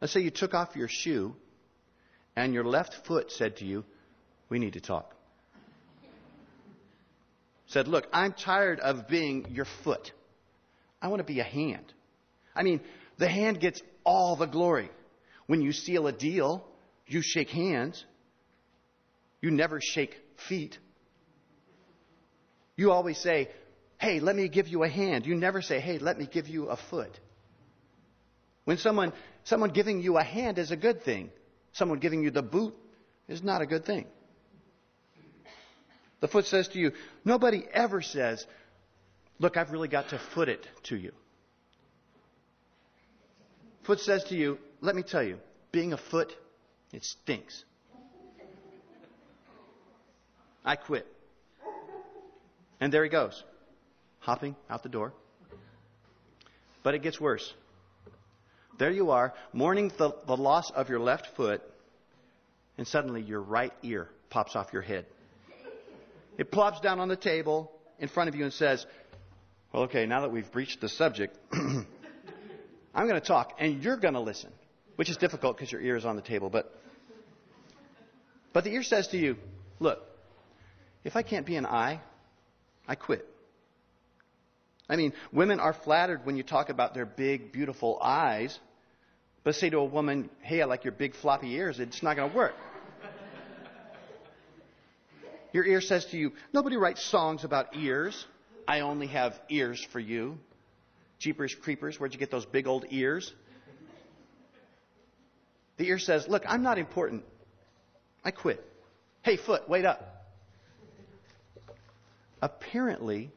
Let's 0.00 0.12
say 0.12 0.18
you 0.18 0.32
took 0.32 0.52
off 0.52 0.74
your 0.74 0.88
shoe, 0.88 1.36
and 2.34 2.52
your 2.52 2.64
left 2.64 3.06
foot 3.06 3.30
said 3.30 3.58
to 3.58 3.64
you, 3.64 3.84
We 4.48 4.58
need 4.58 4.72
to 4.72 4.80
talk. 4.80 5.14
Said, 7.68 7.86
Look, 7.86 8.08
I'm 8.12 8.32
tired 8.32 8.80
of 8.80 9.06
being 9.06 9.46
your 9.52 9.66
foot. 9.84 10.10
I 11.00 11.06
want 11.06 11.20
to 11.20 11.24
be 11.24 11.38
a 11.38 11.44
hand. 11.44 11.84
I 12.52 12.64
mean, 12.64 12.80
the 13.16 13.28
hand 13.28 13.60
gets 13.60 13.80
all 14.02 14.34
the 14.34 14.46
glory. 14.46 14.90
When 15.46 15.62
you 15.62 15.70
seal 15.70 16.08
a 16.08 16.12
deal, 16.12 16.66
you 17.06 17.22
shake 17.22 17.50
hands. 17.50 18.04
You 19.40 19.52
never 19.52 19.80
shake 19.80 20.16
feet. 20.48 20.78
You 22.76 22.92
always 22.92 23.18
say, 23.18 23.48
Hey, 23.98 24.20
let 24.20 24.34
me 24.34 24.48
give 24.48 24.68
you 24.68 24.82
a 24.82 24.88
hand. 24.88 25.26
You 25.26 25.34
never 25.34 25.60
say, 25.60 25.80
Hey, 25.80 25.98
let 25.98 26.18
me 26.18 26.26
give 26.30 26.48
you 26.48 26.66
a 26.66 26.76
foot. 26.76 27.18
When 28.64 28.78
someone, 28.78 29.12
someone 29.44 29.70
giving 29.70 30.00
you 30.00 30.16
a 30.16 30.22
hand 30.22 30.58
is 30.58 30.70
a 30.70 30.76
good 30.76 31.02
thing, 31.02 31.30
someone 31.72 31.98
giving 31.98 32.22
you 32.22 32.30
the 32.30 32.42
boot 32.42 32.74
is 33.28 33.42
not 33.42 33.62
a 33.62 33.66
good 33.66 33.84
thing. 33.84 34.06
The 36.20 36.28
foot 36.28 36.46
says 36.46 36.68
to 36.68 36.78
you, 36.78 36.92
nobody 37.24 37.64
ever 37.72 38.02
says, 38.02 38.46
Look, 39.38 39.56
I've 39.56 39.70
really 39.70 39.88
got 39.88 40.10
to 40.10 40.18
foot 40.18 40.48
it 40.50 40.66
to 40.84 40.96
you. 40.96 41.12
Foot 43.84 44.00
says 44.00 44.24
to 44.24 44.36
you, 44.36 44.58
Let 44.80 44.94
me 44.94 45.02
tell 45.02 45.22
you, 45.22 45.38
being 45.72 45.92
a 45.92 45.96
foot, 45.96 46.34
it 46.92 47.04
stinks. 47.04 47.64
I 50.64 50.76
quit. 50.76 51.06
And 52.80 52.92
there 52.92 53.04
he 53.04 53.10
goes, 53.10 53.42
hopping 54.20 54.56
out 54.68 54.82
the 54.82 54.88
door. 54.88 55.12
But 56.82 56.94
it 56.94 57.02
gets 57.02 57.20
worse. 57.20 57.52
There 58.78 58.90
you 58.90 59.10
are, 59.10 59.34
mourning 59.52 59.92
the, 59.98 60.14
the 60.26 60.36
loss 60.36 60.70
of 60.70 60.88
your 60.88 61.00
left 61.00 61.36
foot, 61.36 61.62
and 62.78 62.88
suddenly 62.88 63.20
your 63.20 63.42
right 63.42 63.72
ear 63.82 64.08
pops 64.30 64.56
off 64.56 64.72
your 64.72 64.80
head. 64.80 65.04
It 66.38 66.50
plops 66.50 66.80
down 66.80 67.00
on 67.00 67.08
the 67.08 67.16
table 67.16 67.70
in 67.98 68.08
front 68.08 68.30
of 68.30 68.34
you 68.34 68.44
and 68.44 68.52
says, 68.52 68.86
Well, 69.72 69.82
okay, 69.84 70.06
now 70.06 70.22
that 70.22 70.32
we've 70.32 70.50
breached 70.50 70.80
the 70.80 70.88
subject, 70.88 71.36
I'm 71.52 71.86
going 72.94 73.20
to 73.20 73.26
talk, 73.26 73.52
and 73.58 73.82
you're 73.84 73.98
going 73.98 74.14
to 74.14 74.20
listen, 74.20 74.50
which 74.96 75.10
is 75.10 75.18
difficult 75.18 75.58
because 75.58 75.70
your 75.70 75.82
ear 75.82 75.96
is 75.96 76.06
on 76.06 76.16
the 76.16 76.22
table. 76.22 76.48
But, 76.48 76.74
but 78.54 78.64
the 78.64 78.70
ear 78.70 78.82
says 78.82 79.08
to 79.08 79.18
you, 79.18 79.36
Look, 79.78 79.98
if 81.04 81.16
I 81.16 81.22
can't 81.22 81.46
be 81.46 81.56
an 81.56 81.66
eye, 81.66 82.00
I 82.86 82.94
quit. 82.94 83.26
I 84.88 84.96
mean, 84.96 85.12
women 85.32 85.60
are 85.60 85.72
flattered 85.72 86.26
when 86.26 86.36
you 86.36 86.42
talk 86.42 86.68
about 86.68 86.94
their 86.94 87.06
big, 87.06 87.52
beautiful 87.52 87.98
eyes, 88.02 88.58
but 89.44 89.54
say 89.54 89.70
to 89.70 89.78
a 89.78 89.84
woman, 89.84 90.28
hey, 90.40 90.62
I 90.62 90.64
like 90.64 90.84
your 90.84 90.92
big, 90.92 91.14
floppy 91.14 91.52
ears, 91.52 91.78
it's 91.78 92.02
not 92.02 92.16
going 92.16 92.30
to 92.30 92.36
work. 92.36 92.54
Your 95.52 95.64
ear 95.64 95.80
says 95.80 96.04
to 96.06 96.16
you, 96.16 96.32
nobody 96.52 96.76
writes 96.76 97.04
songs 97.04 97.42
about 97.44 97.76
ears. 97.76 98.24
I 98.68 98.80
only 98.80 99.08
have 99.08 99.34
ears 99.48 99.84
for 99.92 99.98
you. 99.98 100.38
Jeepers 101.18 101.54
creepers, 101.54 101.98
where'd 101.98 102.12
you 102.12 102.18
get 102.18 102.30
those 102.30 102.46
big 102.46 102.66
old 102.66 102.84
ears? 102.90 103.32
The 105.76 105.88
ear 105.88 105.98
says, 105.98 106.28
look, 106.28 106.44
I'm 106.46 106.62
not 106.62 106.78
important. 106.78 107.24
I 108.24 108.30
quit. 108.30 108.64
Hey, 109.22 109.36
foot, 109.36 109.68
wait 109.68 109.84
up 109.84 110.19
apparently, 112.42 113.30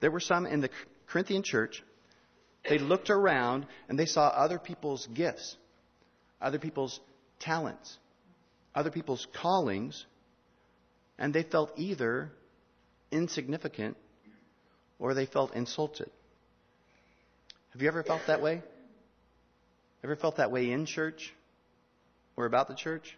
there 0.00 0.10
were 0.10 0.20
some 0.20 0.46
in 0.46 0.60
the 0.60 0.70
Corinthian 1.06 1.42
church. 1.42 1.82
They 2.68 2.78
looked 2.78 3.10
around 3.10 3.66
and 3.88 3.98
they 3.98 4.06
saw 4.06 4.28
other 4.28 4.58
people's 4.58 5.06
gifts, 5.06 5.56
other 6.40 6.58
people's 6.58 7.00
talents, 7.38 7.98
other 8.74 8.90
people's 8.90 9.26
callings, 9.34 10.06
and 11.18 11.32
they 11.32 11.42
felt 11.42 11.72
either 11.76 12.30
insignificant 13.10 13.96
or 14.98 15.14
they 15.14 15.26
felt 15.26 15.54
insulted. 15.54 16.10
Have 17.72 17.82
you 17.82 17.88
ever 17.88 18.02
felt 18.02 18.22
that 18.26 18.40
way? 18.40 18.62
Ever 20.02 20.16
felt 20.16 20.36
that 20.36 20.50
way 20.50 20.70
in 20.70 20.86
church 20.86 21.34
or 22.36 22.46
about 22.46 22.68
the 22.68 22.74
church? 22.74 23.16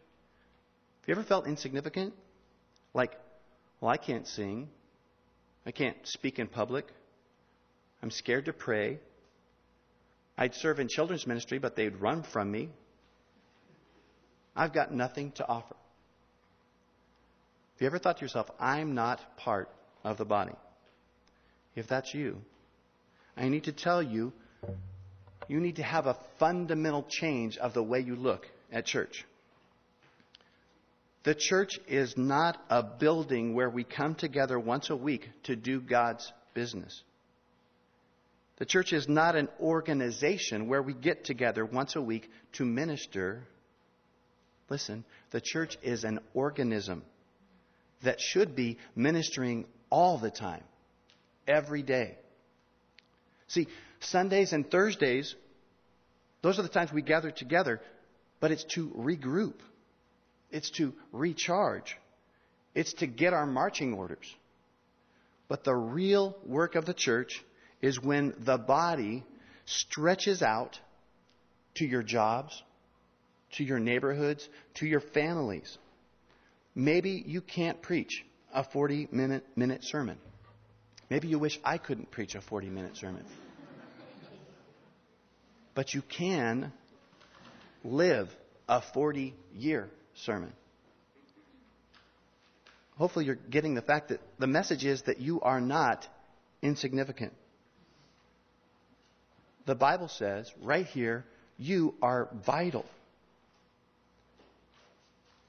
Have 1.00 1.08
you 1.08 1.14
ever 1.14 1.24
felt 1.24 1.46
insignificant? 1.46 2.14
Like, 2.94 3.12
well, 3.80 3.90
I 3.90 3.96
can't 3.96 4.26
sing. 4.26 4.68
I 5.66 5.72
can't 5.72 5.96
speak 6.04 6.38
in 6.38 6.46
public. 6.46 6.86
I'm 8.02 8.12
scared 8.12 8.44
to 8.44 8.52
pray. 8.52 9.00
I'd 10.38 10.54
serve 10.54 10.78
in 10.78 10.88
children's 10.88 11.26
ministry, 11.26 11.58
but 11.58 11.74
they'd 11.74 11.96
run 11.96 12.22
from 12.22 12.50
me. 12.50 12.68
I've 14.54 14.72
got 14.72 14.92
nothing 14.92 15.32
to 15.32 15.48
offer. 15.48 15.74
Have 17.74 17.80
you 17.80 17.86
ever 17.88 17.98
thought 17.98 18.18
to 18.18 18.24
yourself, 18.24 18.50
I'm 18.60 18.94
not 18.94 19.36
part 19.36 19.68
of 20.04 20.16
the 20.16 20.24
body? 20.24 20.54
If 21.74 21.88
that's 21.88 22.14
you, 22.14 22.40
I 23.36 23.48
need 23.48 23.64
to 23.64 23.72
tell 23.72 24.02
you, 24.02 24.32
you 25.48 25.60
need 25.60 25.76
to 25.76 25.82
have 25.82 26.06
a 26.06 26.16
fundamental 26.38 27.04
change 27.08 27.58
of 27.58 27.74
the 27.74 27.82
way 27.82 28.00
you 28.00 28.16
look 28.16 28.46
at 28.72 28.86
church. 28.86 29.26
The 31.26 31.34
church 31.34 31.80
is 31.88 32.16
not 32.16 32.56
a 32.70 32.84
building 32.84 33.52
where 33.52 33.68
we 33.68 33.82
come 33.82 34.14
together 34.14 34.60
once 34.60 34.90
a 34.90 34.96
week 34.96 35.28
to 35.42 35.56
do 35.56 35.80
God's 35.80 36.32
business. 36.54 37.02
The 38.58 38.64
church 38.64 38.92
is 38.92 39.08
not 39.08 39.34
an 39.34 39.48
organization 39.60 40.68
where 40.68 40.80
we 40.80 40.94
get 40.94 41.24
together 41.24 41.66
once 41.66 41.96
a 41.96 42.00
week 42.00 42.30
to 42.52 42.64
minister. 42.64 43.42
Listen, 44.70 45.04
the 45.32 45.40
church 45.40 45.76
is 45.82 46.04
an 46.04 46.20
organism 46.32 47.02
that 48.04 48.20
should 48.20 48.54
be 48.54 48.78
ministering 48.94 49.66
all 49.90 50.18
the 50.18 50.30
time, 50.30 50.62
every 51.48 51.82
day. 51.82 52.18
See, 53.48 53.66
Sundays 53.98 54.52
and 54.52 54.70
Thursdays, 54.70 55.34
those 56.42 56.60
are 56.60 56.62
the 56.62 56.68
times 56.68 56.92
we 56.92 57.02
gather 57.02 57.32
together, 57.32 57.80
but 58.38 58.52
it's 58.52 58.64
to 58.74 58.90
regroup. 58.90 59.54
It's 60.50 60.70
to 60.72 60.92
recharge. 61.12 61.96
It's 62.74 62.92
to 62.94 63.06
get 63.06 63.32
our 63.32 63.46
marching 63.46 63.94
orders. 63.94 64.34
But 65.48 65.64
the 65.64 65.74
real 65.74 66.36
work 66.44 66.74
of 66.74 66.86
the 66.86 66.94
church 66.94 67.42
is 67.80 68.00
when 68.00 68.34
the 68.38 68.58
body 68.58 69.24
stretches 69.64 70.42
out 70.42 70.78
to 71.76 71.84
your 71.84 72.02
jobs, 72.02 72.62
to 73.52 73.64
your 73.64 73.78
neighborhoods, 73.78 74.48
to 74.74 74.86
your 74.86 75.00
families. 75.00 75.78
Maybe 76.74 77.22
you 77.26 77.40
can't 77.40 77.80
preach 77.80 78.24
a 78.52 78.64
40 78.64 79.08
minute, 79.12 79.44
minute 79.56 79.84
sermon. 79.84 80.18
Maybe 81.08 81.28
you 81.28 81.38
wish 81.38 81.58
I 81.64 81.78
couldn't 81.78 82.10
preach 82.10 82.34
a 82.34 82.40
40 82.40 82.68
minute 82.68 82.96
sermon. 82.96 83.24
But 85.74 85.94
you 85.94 86.02
can 86.02 86.72
live 87.84 88.34
a 88.68 88.80
40 88.80 89.34
year 89.54 89.88
sermon. 90.16 90.52
Hopefully, 92.98 93.26
you're 93.26 93.34
getting 93.34 93.74
the 93.74 93.82
fact 93.82 94.08
that 94.08 94.20
the 94.38 94.46
message 94.46 94.84
is 94.84 95.02
that 95.02 95.20
you 95.20 95.40
are 95.42 95.60
not 95.60 96.06
insignificant. 96.62 97.32
The 99.66 99.74
Bible 99.74 100.08
says 100.08 100.50
right 100.62 100.86
here, 100.86 101.24
you 101.58 101.94
are 102.00 102.28
vital. 102.44 102.86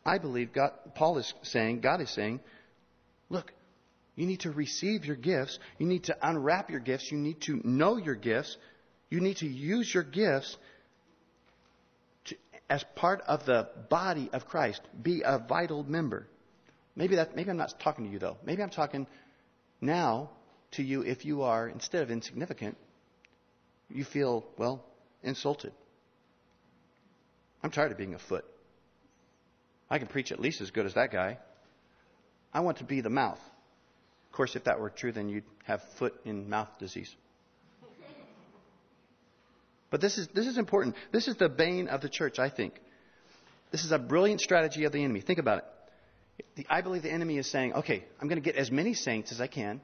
I 0.06 0.18
believe 0.18 0.54
God, 0.54 0.72
Paul 0.96 1.18
is 1.18 1.34
saying, 1.44 1.82
God 1.82 2.02
is 2.02 2.10
saying, 2.10 2.40
look, 3.30 3.52
you 4.16 4.26
need 4.26 4.42
to 4.42 4.52
receive 4.52 5.06
your 5.06 5.16
gifts. 5.16 5.60
You 5.78 5.86
need 5.86 6.06
to 6.06 6.18
unwrap 6.22 6.70
your 6.70 6.80
gifts. 6.80 7.12
You 7.12 7.18
need 7.18 7.42
to 7.42 7.62
know 7.64 7.98
your 7.98 8.16
gifts. 8.16 8.58
You 9.10 9.22
need 9.22 9.38
to 9.38 9.48
use 9.48 9.94
your 9.94 10.04
gifts 10.04 10.58
as 12.70 12.84
part 12.96 13.22
of 13.22 13.46
the 13.46 13.70
body 13.90 14.30
of 14.34 14.46
Christ, 14.48 14.82
be 15.02 15.22
a 15.24 15.40
vital 15.40 15.84
member. 15.84 16.28
maybe 16.96 17.16
that 17.16 17.36
maybe 17.36 17.50
I'm 17.50 17.58
not 17.58 17.80
talking 17.80 18.06
to 18.06 18.12
you 18.12 18.20
though. 18.20 18.38
Maybe 18.44 18.62
I'm 18.62 18.70
talking 18.70 19.08
now 19.80 20.30
to 20.72 20.84
you 20.84 21.02
if 21.04 21.26
you 21.26 21.44
are 21.44 21.68
instead 21.68 22.04
of 22.04 22.12
insignificant, 22.12 22.78
you 23.90 24.04
feel 24.04 24.46
well 24.58 24.84
insulted. 25.24 25.72
I'm 27.64 27.72
tired 27.72 27.92
of 27.92 27.98
being 27.98 28.16
a 28.16 28.20
foot. 28.20 28.46
I 29.90 30.00
can 30.00 30.08
preach 30.08 30.32
at 30.32 30.40
least 30.40 30.62
as 30.62 30.72
good 30.72 30.86
as 30.86 30.96
that 30.96 31.12
guy. 31.12 31.38
I 32.54 32.60
want 32.60 32.78
to 32.78 32.84
be 32.84 33.02
the 33.02 33.10
mouth. 33.10 33.40
Of 34.26 34.32
course, 34.34 34.56
if 34.56 34.66
that 34.66 34.80
were 34.80 34.90
true, 34.90 35.12
then 35.12 35.30
you'd 35.30 35.44
have 35.64 35.82
foot 35.98 36.14
and 36.26 36.50
mouth 36.50 36.70
disease. 36.80 37.16
But 39.90 40.02
this 40.02 40.18
is, 40.18 40.28
this 40.34 40.48
is 40.48 40.58
important. 40.58 40.96
This 41.12 41.28
is 41.28 41.36
the 41.36 41.50
bane 41.50 41.88
of 41.88 42.02
the 42.02 42.10
church, 42.10 42.40
I 42.40 42.50
think. 42.50 42.74
This 43.72 43.84
is 43.84 43.92
a 43.92 44.00
brilliant 44.00 44.42
strategy 44.42 44.84
of 44.86 44.92
the 44.92 45.04
enemy. 45.04 45.22
Think 45.22 45.40
about 45.40 45.60
it. 45.60 45.66
The, 46.56 46.66
I 46.70 46.82
believe 46.82 47.04
the 47.04 47.12
enemy 47.12 47.38
is 47.38 47.50
saying, 47.50 47.74
okay, 47.74 48.04
I'm 48.22 48.28
going 48.28 48.42
to 48.42 48.46
get 48.46 48.56
as 48.56 48.72
many 48.72 48.94
saints 48.94 49.32
as 49.32 49.42
I 49.42 49.48
can 49.48 49.82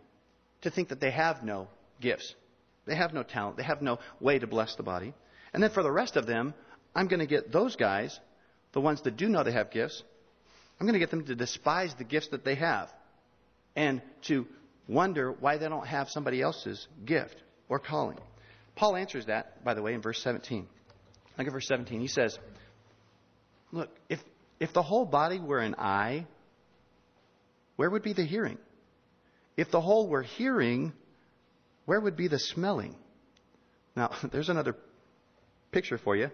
to 0.61 0.69
think 0.69 0.89
that 0.89 0.99
they 0.99 1.11
have 1.11 1.43
no 1.43 1.67
gifts. 2.01 2.35
They 2.85 2.95
have 2.95 3.13
no 3.13 3.23
talent. 3.23 3.57
They 3.57 3.63
have 3.63 3.81
no 3.81 3.99
way 4.19 4.39
to 4.39 4.47
bless 4.47 4.75
the 4.75 4.83
body. 4.83 5.13
And 5.53 5.63
then 5.63 5.71
for 5.71 5.83
the 5.83 5.91
rest 5.91 6.15
of 6.15 6.25
them, 6.25 6.53
I'm 6.95 7.07
going 7.07 7.19
to 7.19 7.25
get 7.25 7.51
those 7.51 7.75
guys, 7.75 8.19
the 8.73 8.81
ones 8.81 9.01
that 9.03 9.17
do 9.17 9.29
know 9.29 9.43
they 9.43 9.51
have 9.51 9.71
gifts, 9.71 10.03
I'm 10.79 10.85
going 10.85 10.93
to 10.93 10.99
get 10.99 11.11
them 11.11 11.25
to 11.25 11.35
despise 11.35 11.93
the 11.95 12.03
gifts 12.03 12.29
that 12.29 12.43
they 12.43 12.55
have 12.55 12.89
and 13.75 14.01
to 14.23 14.45
wonder 14.87 15.31
why 15.31 15.57
they 15.57 15.69
don't 15.69 15.87
have 15.87 16.09
somebody 16.09 16.41
else's 16.41 16.87
gift 17.05 17.35
or 17.69 17.79
calling. 17.79 18.17
Paul 18.75 18.95
answers 18.95 19.27
that, 19.27 19.63
by 19.63 19.73
the 19.73 19.81
way, 19.81 19.93
in 19.93 20.01
verse 20.01 20.21
17. 20.21 20.67
Look 21.37 21.47
at 21.47 21.53
verse 21.53 21.67
17. 21.67 21.99
He 21.99 22.07
says, 22.07 22.37
Look, 23.71 23.89
if, 24.09 24.19
if 24.59 24.73
the 24.73 24.83
whole 24.83 25.05
body 25.05 25.39
were 25.39 25.59
an 25.59 25.75
eye, 25.77 26.27
where 27.75 27.89
would 27.89 28.03
be 28.03 28.13
the 28.13 28.23
hearing? 28.23 28.57
If 29.57 29.71
the 29.71 29.81
whole 29.81 30.07
were 30.07 30.21
hearing, 30.21 30.93
where 31.85 31.99
would 31.99 32.15
be 32.15 32.27
the 32.27 32.39
smelling? 32.39 32.95
Now, 33.95 34.11
there's 34.31 34.49
another 34.49 34.75
picture 35.71 35.97
for 35.97 36.15
you. 36.15 36.29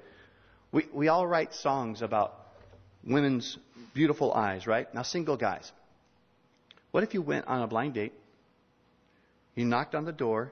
We, 0.71 0.85
we 0.93 1.07
all 1.07 1.25
write 1.25 1.53
songs 1.53 2.01
about 2.01 2.35
women's 3.03 3.57
beautiful 3.93 4.33
eyes, 4.33 4.67
right? 4.67 4.93
Now, 4.93 5.03
single 5.03 5.37
guys. 5.37 5.71
What 6.91 7.03
if 7.03 7.13
you 7.13 7.21
went 7.21 7.47
on 7.47 7.61
a 7.61 7.67
blind 7.67 7.93
date? 7.93 8.13
You 9.55 9.65
knocked 9.65 9.95
on 9.95 10.05
the 10.05 10.11
door, 10.11 10.51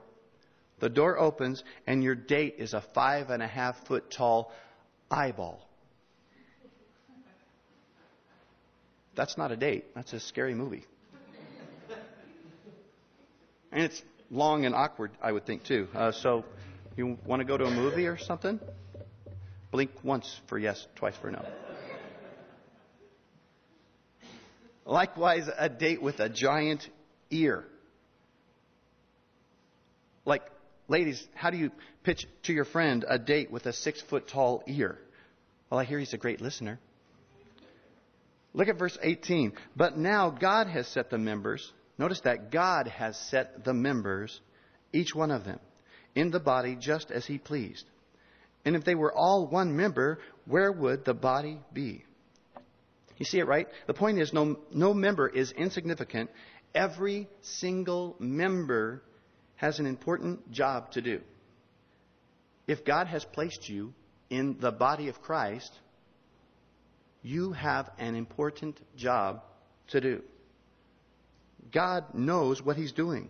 the 0.80 0.88
door 0.88 1.18
opens, 1.18 1.64
and 1.86 2.02
your 2.02 2.14
date 2.14 2.56
is 2.58 2.74
a 2.74 2.80
five 2.80 3.30
and 3.30 3.42
a 3.42 3.46
half 3.46 3.86
foot 3.86 4.10
tall 4.10 4.52
eyeball. 5.10 5.68
That's 9.14 9.36
not 9.36 9.50
a 9.50 9.56
date. 9.56 9.94
That's 9.94 10.12
a 10.12 10.20
scary 10.20 10.54
movie. 10.54 10.84
And 13.72 13.82
it's 13.82 14.00
long 14.30 14.64
and 14.64 14.74
awkward, 14.74 15.10
I 15.20 15.32
would 15.32 15.44
think, 15.44 15.64
too. 15.64 15.88
Uh, 15.94 16.12
so, 16.12 16.44
you 16.96 17.18
want 17.26 17.40
to 17.40 17.44
go 17.44 17.56
to 17.56 17.64
a 17.64 17.70
movie 17.70 18.06
or 18.06 18.16
something? 18.16 18.58
Blink 19.70 19.90
once 20.02 20.40
for 20.46 20.58
yes, 20.58 20.86
twice 20.94 21.16
for 21.16 21.30
no. 21.30 21.44
Likewise, 24.86 25.50
a 25.58 25.68
date 25.68 26.00
with 26.00 26.18
a 26.20 26.30
giant 26.30 26.88
ear. 27.30 27.66
Like, 30.24 30.42
ladies, 30.88 31.24
how 31.34 31.50
do 31.50 31.56
you 31.56 31.70
pitch 32.02 32.26
to 32.44 32.52
your 32.52 32.64
friend 32.64 33.04
a 33.06 33.18
date 33.18 33.50
with 33.50 33.66
a 33.66 33.72
six 33.72 34.00
foot 34.00 34.26
tall 34.28 34.62
ear? 34.66 34.98
Well, 35.70 35.78
I 35.78 35.84
hear 35.84 35.98
he's 35.98 36.14
a 36.14 36.18
great 36.18 36.40
listener. 36.40 36.80
Look 38.54 38.68
at 38.68 38.78
verse 38.78 38.98
18. 39.00 39.52
But 39.76 39.98
now 39.98 40.30
God 40.30 40.66
has 40.66 40.88
set 40.88 41.10
the 41.10 41.18
members, 41.18 41.72
notice 41.98 42.20
that 42.20 42.50
God 42.50 42.88
has 42.88 43.16
set 43.16 43.64
the 43.64 43.74
members, 43.74 44.40
each 44.92 45.14
one 45.14 45.30
of 45.30 45.44
them, 45.44 45.60
in 46.14 46.30
the 46.30 46.40
body 46.40 46.74
just 46.74 47.10
as 47.10 47.26
he 47.26 47.38
pleased. 47.38 47.84
And 48.64 48.74
if 48.74 48.84
they 48.84 48.94
were 48.94 49.12
all 49.12 49.46
one 49.46 49.76
member, 49.76 50.18
where 50.46 50.72
would 50.72 51.04
the 51.04 51.14
body 51.14 51.60
be? 51.72 52.04
You 53.18 53.26
see 53.26 53.38
it 53.38 53.46
right? 53.46 53.68
The 53.86 53.94
point 53.94 54.18
is 54.18 54.32
no, 54.32 54.58
no 54.72 54.94
member 54.94 55.28
is 55.28 55.52
insignificant. 55.52 56.30
Every 56.74 57.28
single 57.42 58.16
member 58.18 59.02
has 59.58 59.80
an 59.80 59.86
important 59.86 60.50
job 60.50 60.90
to 60.92 61.02
do. 61.02 61.20
If 62.66 62.84
God 62.84 63.08
has 63.08 63.24
placed 63.24 63.68
you 63.68 63.92
in 64.30 64.56
the 64.60 64.70
body 64.70 65.08
of 65.08 65.20
Christ, 65.20 65.72
you 67.22 67.52
have 67.52 67.90
an 67.98 68.14
important 68.14 68.80
job 68.96 69.42
to 69.88 70.00
do. 70.00 70.22
God 71.72 72.14
knows 72.14 72.62
what 72.62 72.76
He's 72.76 72.92
doing. 72.92 73.28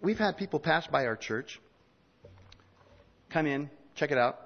We've 0.00 0.18
had 0.18 0.36
people 0.36 0.60
pass 0.60 0.86
by 0.86 1.06
our 1.06 1.16
church, 1.16 1.60
come 3.30 3.46
in, 3.46 3.68
check 3.96 4.10
it 4.10 4.18
out, 4.18 4.38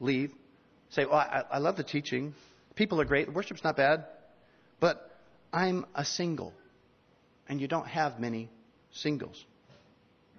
leave, 0.00 0.32
say, 0.90 1.04
well, 1.04 1.16
I, 1.16 1.44
I 1.52 1.58
love 1.58 1.76
the 1.76 1.84
teaching. 1.84 2.34
People 2.74 3.00
are 3.00 3.04
great. 3.04 3.32
Worship's 3.32 3.64
not 3.64 3.76
bad. 3.76 4.06
But 4.80 5.10
I'm 5.52 5.86
a 5.94 6.04
single. 6.04 6.52
And 7.48 7.60
you 7.60 7.68
don't 7.68 7.86
have 7.86 8.20
many 8.20 8.50
singles. 8.90 9.44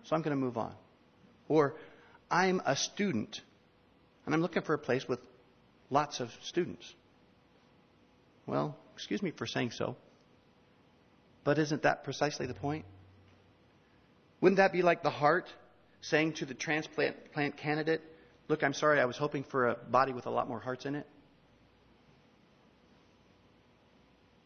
So 0.04 0.16
I'm 0.16 0.22
going 0.22 0.36
to 0.36 0.42
move 0.42 0.58
on. 0.58 0.74
Or 1.48 1.76
I'm 2.30 2.62
a 2.66 2.76
student. 2.76 3.42
And 4.26 4.36
I'm 4.36 4.42
looking 4.42 4.62
for 4.62 4.74
a 4.74 4.80
place 4.80 5.08
with 5.08 5.20
lots 5.90 6.20
of 6.20 6.30
students. 6.44 6.94
Well, 8.46 8.78
excuse 8.94 9.22
me 9.22 9.32
for 9.32 9.48
saying 9.48 9.72
so. 9.72 9.96
But 11.44 11.58
isn't 11.58 11.84
that 11.84 12.04
precisely 12.04 12.46
the 12.46 12.54
point? 12.54 12.86
Wouldn't 14.42 14.58
that 14.58 14.72
be 14.72 14.82
like 14.82 15.04
the 15.04 15.10
heart 15.10 15.48
saying 16.02 16.34
to 16.34 16.46
the 16.46 16.54
transplant 16.54 17.16
candidate, 17.58 18.02
Look, 18.50 18.64
I'm 18.64 18.74
sorry, 18.74 19.00
I 19.00 19.06
was 19.06 19.16
hoping 19.16 19.44
for 19.44 19.68
a 19.68 19.76
body 19.76 20.12
with 20.12 20.26
a 20.26 20.32
lot 20.32 20.50
more 20.50 20.60
hearts 20.60 20.86
in 20.86 20.96
it. 20.96 21.06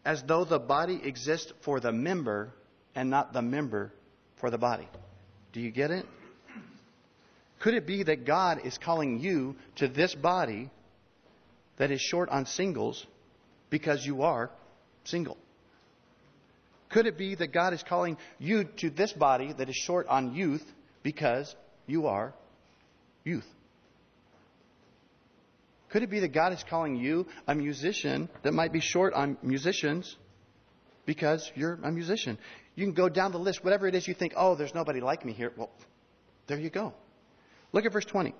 As 0.06 0.22
though 0.24 0.46
the 0.46 0.60
body 0.60 1.00
exists 1.04 1.52
for 1.62 1.80
the 1.80 1.92
member 1.92 2.52
and 2.96 3.10
not 3.10 3.34
the 3.34 3.42
member 3.42 3.92
for 4.36 4.50
the 4.50 4.58
body. 4.58 4.88
Do 5.54 5.62
you 5.62 5.72
get 5.72 5.92
it? 5.92 6.06
Could 7.60 7.76
it 7.76 7.88
be 7.88 8.04
that 8.04 8.26
God 8.26 8.66
is 8.66 8.78
calling 8.78 9.20
you 9.20 9.56
to 9.78 9.88
this 9.88 10.14
body 10.14 10.70
that 11.78 11.92
is 11.92 12.02
short 12.02 12.30
on 12.30 12.46
singles 12.46 13.06
because 13.70 14.06
you 14.06 14.24
are 14.24 14.52
single? 15.06 15.38
Could 16.90 17.08
it 17.08 17.18
be 17.18 17.36
that 17.36 17.54
God 17.54 17.74
is 17.74 17.82
calling 17.82 18.18
you 18.38 18.66
to 18.78 18.90
this 18.90 19.14
body 19.14 19.54
that 19.54 19.70
is 19.70 19.76
short 19.76 20.08
on 20.08 20.36
youth 20.36 20.66
because 21.02 21.56
you 21.88 22.08
are 22.08 22.34
youth? 23.24 23.48
Could 25.94 26.02
it 26.02 26.10
be 26.10 26.22
that 26.22 26.34
God 26.34 26.54
is 26.54 26.66
calling 26.68 26.96
you 26.96 27.28
a 27.48 27.54
musician 27.54 28.28
that 28.42 28.52
might 28.52 28.74
be 28.74 28.80
short 28.80 29.14
on 29.14 29.38
musicians 29.44 30.18
because 31.06 31.52
you're 31.54 31.76
a 31.84 31.92
musician? 31.92 32.40
You 32.74 32.86
can 32.86 32.96
go 32.96 33.10
down 33.10 33.32
the 33.32 33.38
list, 33.38 33.64
whatever 33.64 33.86
it 33.86 33.94
is 33.94 34.08
you 34.08 34.16
think, 34.16 34.34
oh, 34.36 34.56
there's 34.56 34.74
nobody 34.74 35.02
like 35.02 35.24
me 35.24 35.34
here. 35.34 35.54
Well, 35.56 35.70
there 36.48 36.58
you 36.58 36.72
go. 36.72 36.96
Look 37.74 37.86
at 37.86 37.94
verse 37.94 38.06
20. 38.06 38.34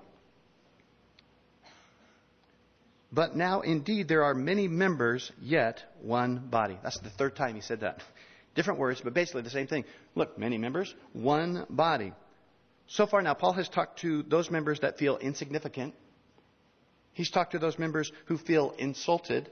But 3.12 3.36
now 3.36 3.60
indeed 3.60 4.08
there 4.08 4.24
are 4.24 4.34
many 4.34 4.66
members, 4.66 5.30
yet 5.40 5.80
one 6.02 6.48
body. 6.50 6.76
That's 6.82 6.98
the 6.98 7.10
third 7.10 7.36
time 7.36 7.54
he 7.54 7.60
said 7.60 7.82
that. 7.82 8.02
Different 8.56 8.80
words, 8.80 9.00
but 9.00 9.14
basically 9.14 9.42
the 9.42 9.50
same 9.50 9.68
thing. 9.68 9.84
Look, 10.16 10.36
many 10.36 10.58
members, 10.58 10.92
one 11.12 11.66
body. 11.70 12.14
So 12.88 13.06
far 13.06 13.22
now, 13.22 13.34
Paul 13.34 13.52
has 13.52 13.68
talked 13.68 14.00
to 14.00 14.24
those 14.24 14.50
members 14.50 14.80
that 14.80 14.98
feel 14.98 15.18
insignificant 15.18 15.94
He's 17.14 17.30
talked 17.30 17.52
to 17.52 17.58
those 17.58 17.78
members 17.78 18.12
who 18.26 18.36
feel 18.36 18.74
insulted. 18.78 19.48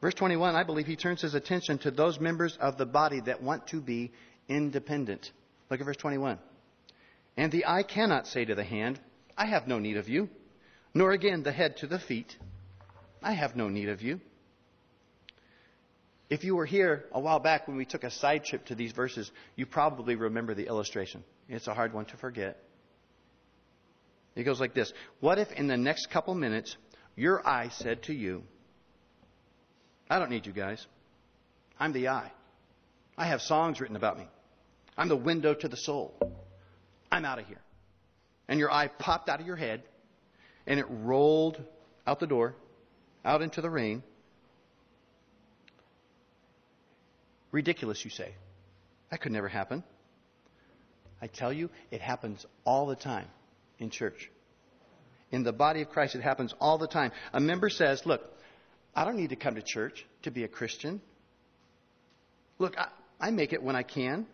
Verse 0.00 0.14
21, 0.14 0.56
I 0.56 0.64
believe 0.64 0.86
he 0.86 0.96
turns 0.96 1.22
his 1.22 1.34
attention 1.34 1.78
to 1.78 1.90
those 1.90 2.20
members 2.20 2.56
of 2.60 2.76
the 2.76 2.86
body 2.86 3.20
that 3.20 3.42
want 3.42 3.68
to 3.68 3.80
be 3.80 4.12
independent. 4.48 5.30
Look 5.70 5.80
at 5.80 5.86
verse 5.86 5.96
21. 5.96 6.38
And 7.36 7.50
the 7.50 7.66
eye 7.66 7.84
cannot 7.84 8.26
say 8.26 8.44
to 8.44 8.54
the 8.54 8.64
hand, 8.64 9.00
I 9.38 9.46
have 9.46 9.66
no 9.66 9.78
need 9.78 9.96
of 9.96 10.08
you, 10.08 10.28
nor 10.92 11.12
again 11.12 11.42
the 11.42 11.52
head 11.52 11.78
to 11.78 11.86
the 11.86 11.98
feet, 11.98 12.36
I 13.22 13.32
have 13.32 13.56
no 13.56 13.68
need 13.68 13.88
of 13.88 14.02
you. 14.02 14.20
If 16.28 16.44
you 16.44 16.56
were 16.56 16.66
here 16.66 17.04
a 17.12 17.20
while 17.20 17.38
back 17.38 17.68
when 17.68 17.76
we 17.76 17.84
took 17.84 18.04
a 18.04 18.10
side 18.10 18.44
trip 18.44 18.66
to 18.66 18.74
these 18.74 18.92
verses, 18.92 19.30
you 19.54 19.66
probably 19.66 20.16
remember 20.16 20.54
the 20.54 20.66
illustration. 20.66 21.22
It's 21.48 21.68
a 21.68 21.74
hard 21.74 21.92
one 21.92 22.06
to 22.06 22.16
forget. 22.16 22.56
It 24.34 24.44
goes 24.44 24.60
like 24.60 24.74
this 24.74 24.92
What 25.20 25.38
if 25.38 25.52
in 25.52 25.66
the 25.66 25.76
next 25.76 26.10
couple 26.10 26.34
minutes 26.34 26.76
your 27.16 27.46
eye 27.46 27.68
said 27.68 28.04
to 28.04 28.14
you, 28.14 28.42
I 30.08 30.18
don't 30.18 30.30
need 30.30 30.46
you 30.46 30.52
guys. 30.52 30.86
I'm 31.78 31.92
the 31.92 32.08
eye. 32.08 32.30
I 33.16 33.26
have 33.26 33.42
songs 33.42 33.80
written 33.80 33.96
about 33.96 34.18
me. 34.18 34.26
I'm 34.96 35.08
the 35.08 35.16
window 35.16 35.54
to 35.54 35.68
the 35.68 35.76
soul. 35.76 36.14
I'm 37.10 37.24
out 37.24 37.38
of 37.38 37.46
here. 37.46 37.60
And 38.48 38.58
your 38.58 38.70
eye 38.70 38.88
popped 38.88 39.28
out 39.28 39.40
of 39.40 39.46
your 39.46 39.56
head 39.56 39.82
and 40.66 40.78
it 40.78 40.86
rolled 40.88 41.62
out 42.06 42.20
the 42.20 42.26
door, 42.26 42.54
out 43.24 43.42
into 43.42 43.60
the 43.60 43.70
rain. 43.70 44.02
Ridiculous, 47.50 48.02
you 48.04 48.10
say. 48.10 48.34
That 49.10 49.20
could 49.20 49.32
never 49.32 49.48
happen. 49.48 49.82
I 51.20 51.26
tell 51.26 51.52
you, 51.52 51.68
it 51.90 52.00
happens 52.00 52.46
all 52.64 52.86
the 52.86 52.96
time 52.96 53.28
in 53.82 53.90
church. 53.90 54.30
In 55.30 55.42
the 55.42 55.52
body 55.52 55.82
of 55.82 55.90
Christ, 55.90 56.14
it 56.14 56.22
happens 56.22 56.54
all 56.60 56.78
the 56.78 56.86
time. 56.86 57.12
A 57.32 57.40
member 57.40 57.68
says, 57.68 58.06
Look, 58.06 58.22
I 58.94 59.04
don't 59.04 59.16
need 59.16 59.30
to 59.30 59.36
come 59.36 59.56
to 59.56 59.62
church 59.62 60.06
to 60.22 60.30
be 60.30 60.44
a 60.44 60.48
Christian. 60.48 61.00
Look, 62.58 62.78
I, 62.78 62.88
I 63.20 63.30
make 63.30 63.52
it 63.52 63.62
when 63.62 63.76
I 63.76 63.82
can, 63.82 64.26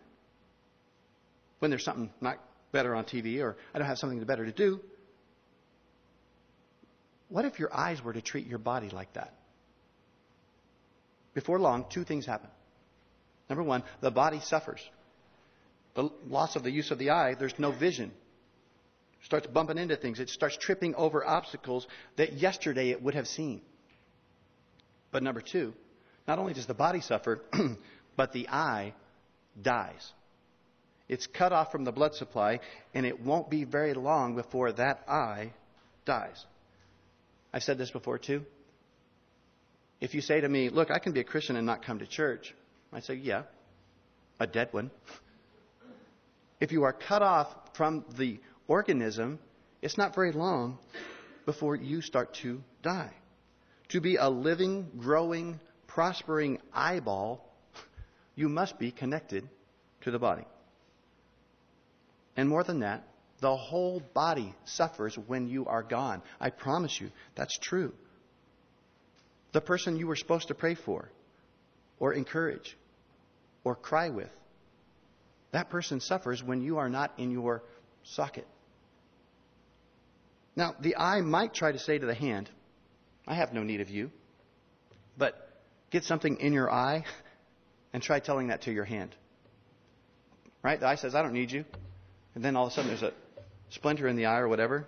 when 1.59 1.71
there's 1.71 1.83
something 1.83 2.11
not 2.21 2.37
better 2.71 2.95
on 2.95 3.05
TV 3.05 3.41
or 3.41 3.57
I 3.73 3.79
don't 3.79 3.87
have 3.87 3.97
something 3.97 4.23
better 4.23 4.45
to 4.45 4.51
do. 4.51 4.81
What 7.29 7.45
if 7.45 7.59
your 7.59 7.73
eyes 7.75 8.03
were 8.03 8.13
to 8.13 8.21
treat 8.21 8.47
your 8.47 8.59
body 8.59 8.89
like 8.89 9.13
that? 9.13 9.33
Before 11.33 11.59
long, 11.59 11.85
two 11.89 12.03
things 12.03 12.25
happen. 12.25 12.49
Number 13.49 13.63
one, 13.63 13.83
the 14.01 14.11
body 14.11 14.39
suffers. 14.41 14.81
The 15.95 16.09
loss 16.27 16.55
of 16.55 16.63
the 16.63 16.71
use 16.71 16.91
of 16.91 16.97
the 16.97 17.11
eye, 17.11 17.35
there's 17.35 17.57
no 17.57 17.71
vision. 17.71 18.11
Starts 19.25 19.47
bumping 19.47 19.77
into 19.77 19.95
things. 19.95 20.19
It 20.19 20.29
starts 20.29 20.57
tripping 20.57 20.95
over 20.95 21.25
obstacles 21.25 21.87
that 22.17 22.33
yesterday 22.33 22.91
it 22.91 23.01
would 23.01 23.15
have 23.15 23.27
seen. 23.27 23.61
But 25.11 25.23
number 25.23 25.41
two, 25.41 25.73
not 26.27 26.39
only 26.39 26.53
does 26.53 26.67
the 26.67 26.73
body 26.73 27.01
suffer, 27.01 27.41
but 28.15 28.31
the 28.31 28.47
eye 28.47 28.93
dies. 29.61 30.11
It's 31.07 31.25
cut 31.25 31.51
off 31.51 31.71
from 31.71 31.83
the 31.83 31.91
blood 31.91 32.13
supply, 32.13 32.59
and 32.93 33.05
it 33.05 33.19
won't 33.19 33.49
be 33.49 33.63
very 33.63 33.93
long 33.95 34.35
before 34.35 34.71
that 34.73 35.03
eye 35.07 35.53
dies. 36.05 36.45
I've 37.51 37.63
said 37.63 37.79
this 37.79 37.89
before 37.89 38.19
too. 38.19 38.45
If 39.99 40.13
you 40.13 40.21
say 40.21 40.39
to 40.39 40.47
me, 40.47 40.69
Look, 40.69 40.91
I 40.91 40.99
can 40.99 41.11
be 41.11 41.19
a 41.19 41.23
Christian 41.23 41.55
and 41.55 41.65
not 41.65 41.83
come 41.83 41.99
to 41.99 42.07
church, 42.07 42.53
I 42.93 43.01
say, 43.01 43.15
Yeah, 43.15 43.43
a 44.39 44.47
dead 44.47 44.69
one. 44.71 44.91
If 46.61 46.73
you 46.73 46.83
are 46.83 46.91
cut 46.91 47.21
off 47.21 47.47
from 47.73 48.03
the 48.17 48.37
organism, 48.69 49.39
it's 49.81 49.97
not 49.97 50.15
very 50.15 50.31
long 50.31 50.77
before 51.45 51.75
you 51.75 52.01
start 52.01 52.35
to 52.35 52.63
die. 52.83 53.11
To 53.89 53.99
be 53.99 54.15
a 54.15 54.29
living, 54.29 54.91
growing, 54.99 55.59
prospering 55.87 56.59
eyeball, 56.71 57.43
you 58.35 58.47
must 58.47 58.77
be 58.77 58.91
connected 58.91 59.49
to 60.01 60.11
the 60.11 60.19
body. 60.19 60.45
And 62.37 62.47
more 62.47 62.63
than 62.63 62.81
that, 62.81 63.03
the 63.41 63.55
whole 63.55 64.01
body 64.13 64.53
suffers 64.65 65.17
when 65.17 65.47
you 65.47 65.65
are 65.65 65.83
gone. 65.83 66.21
I 66.39 66.51
promise 66.51 67.01
you, 67.01 67.09
that's 67.35 67.57
true. 67.57 67.93
The 69.51 69.61
person 69.61 69.97
you 69.97 70.07
were 70.07 70.15
supposed 70.15 70.49
to 70.49 70.53
pray 70.53 70.75
for, 70.75 71.09
or 71.99 72.13
encourage, 72.13 72.77
or 73.63 73.75
cry 73.75 74.09
with, 74.09 74.29
that 75.51 75.69
person 75.69 75.99
suffers 75.99 76.43
when 76.43 76.61
you 76.61 76.77
are 76.77 76.89
not 76.89 77.13
in 77.17 77.31
your 77.31 77.63
socket. 78.03 78.45
Now, 80.55 80.75
the 80.79 80.97
eye 80.97 81.21
might 81.21 81.53
try 81.53 81.71
to 81.71 81.79
say 81.79 81.97
to 81.97 82.05
the 82.05 82.13
hand, 82.13 82.49
I 83.27 83.35
have 83.35 83.53
no 83.53 83.63
need 83.63 83.81
of 83.81 83.89
you. 83.89 84.11
But 85.17 85.35
get 85.91 86.03
something 86.03 86.37
in 86.37 86.53
your 86.53 86.71
eye 86.71 87.05
and 87.93 88.01
try 88.01 88.19
telling 88.19 88.47
that 88.47 88.63
to 88.63 88.71
your 88.71 88.85
hand. 88.85 89.15
Right? 90.63 90.79
The 90.79 90.87
eye 90.87 90.95
says, 90.95 91.15
I 91.15 91.21
don't 91.21 91.33
need 91.33 91.51
you. 91.51 91.65
And 92.35 92.43
then 92.43 92.55
all 92.55 92.67
of 92.67 92.71
a 92.71 92.75
sudden 92.75 92.89
there's 92.89 93.03
a 93.03 93.13
splinter 93.69 94.07
in 94.07 94.15
the 94.15 94.25
eye 94.25 94.39
or 94.39 94.47
whatever. 94.47 94.87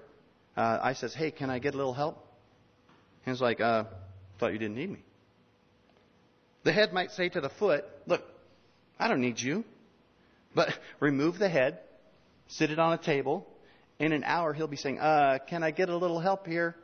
Uh, 0.55 0.79
eye 0.81 0.93
says, 0.93 1.13
Hey, 1.13 1.31
can 1.31 1.49
I 1.49 1.59
get 1.59 1.73
a 1.73 1.77
little 1.77 1.93
help? 1.93 2.25
Hand's 3.23 3.41
like, 3.41 3.61
uh, 3.61 3.85
thought 4.39 4.53
you 4.53 4.59
didn't 4.59 4.75
need 4.75 4.89
me. 4.89 5.03
The 6.63 6.71
head 6.71 6.93
might 6.93 7.11
say 7.11 7.29
to 7.29 7.41
the 7.41 7.49
foot, 7.49 7.85
Look, 8.05 8.23
I 8.99 9.07
don't 9.07 9.21
need 9.21 9.39
you. 9.39 9.63
But 10.53 10.77
remove 10.99 11.39
the 11.39 11.49
head, 11.49 11.79
sit 12.47 12.71
it 12.71 12.79
on 12.79 12.93
a 12.93 12.97
table. 12.97 13.47
In 14.01 14.13
an 14.13 14.23
hour, 14.23 14.51
he'll 14.51 14.65
be 14.65 14.77
saying, 14.77 14.97
uh, 14.97 15.37
Can 15.45 15.61
I 15.61 15.69
get 15.69 15.89
a 15.89 15.95
little 15.95 16.19
help 16.19 16.47
here? 16.47 16.75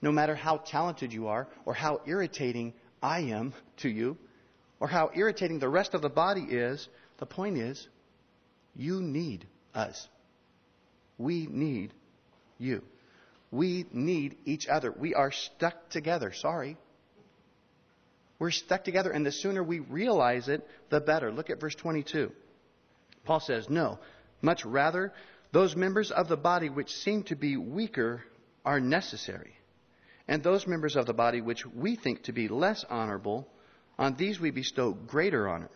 No 0.00 0.10
matter 0.10 0.34
how 0.34 0.56
talented 0.56 1.12
you 1.12 1.26
are, 1.26 1.46
or 1.66 1.74
how 1.74 2.00
irritating 2.06 2.72
I 3.02 3.20
am 3.20 3.52
to 3.82 3.90
you, 3.90 4.16
or 4.80 4.88
how 4.88 5.10
irritating 5.14 5.58
the 5.58 5.68
rest 5.68 5.92
of 5.92 6.00
the 6.00 6.08
body 6.08 6.40
is, 6.40 6.88
the 7.18 7.26
point 7.26 7.58
is, 7.58 7.86
you 8.74 9.02
need 9.02 9.46
us. 9.74 10.08
We 11.18 11.46
need 11.46 11.92
you. 12.56 12.82
We 13.50 13.84
need 13.92 14.38
each 14.46 14.66
other. 14.68 14.90
We 14.90 15.14
are 15.14 15.32
stuck 15.32 15.90
together. 15.90 16.32
Sorry. 16.32 16.78
We're 18.38 18.52
stuck 18.52 18.84
together, 18.84 19.10
and 19.10 19.26
the 19.26 19.32
sooner 19.32 19.62
we 19.62 19.80
realize 19.80 20.48
it, 20.48 20.66
the 20.88 21.00
better. 21.00 21.30
Look 21.30 21.50
at 21.50 21.60
verse 21.60 21.74
22. 21.74 22.32
Paul 23.26 23.40
says, 23.40 23.68
No, 23.68 23.98
much 24.42 24.64
rather, 24.64 25.12
those 25.52 25.76
members 25.76 26.10
of 26.10 26.28
the 26.28 26.36
body 26.36 26.68
which 26.68 26.90
seem 26.90 27.22
to 27.24 27.36
be 27.36 27.56
weaker 27.56 28.22
are 28.64 28.80
necessary. 28.80 29.54
And 30.28 30.42
those 30.42 30.66
members 30.66 30.96
of 30.96 31.06
the 31.06 31.14
body 31.14 31.40
which 31.40 31.64
we 31.64 31.96
think 31.96 32.24
to 32.24 32.32
be 32.32 32.48
less 32.48 32.84
honorable, 32.88 33.48
on 33.98 34.16
these 34.16 34.40
we 34.40 34.50
bestow 34.50 34.92
greater 34.92 35.48
honor. 35.48 35.70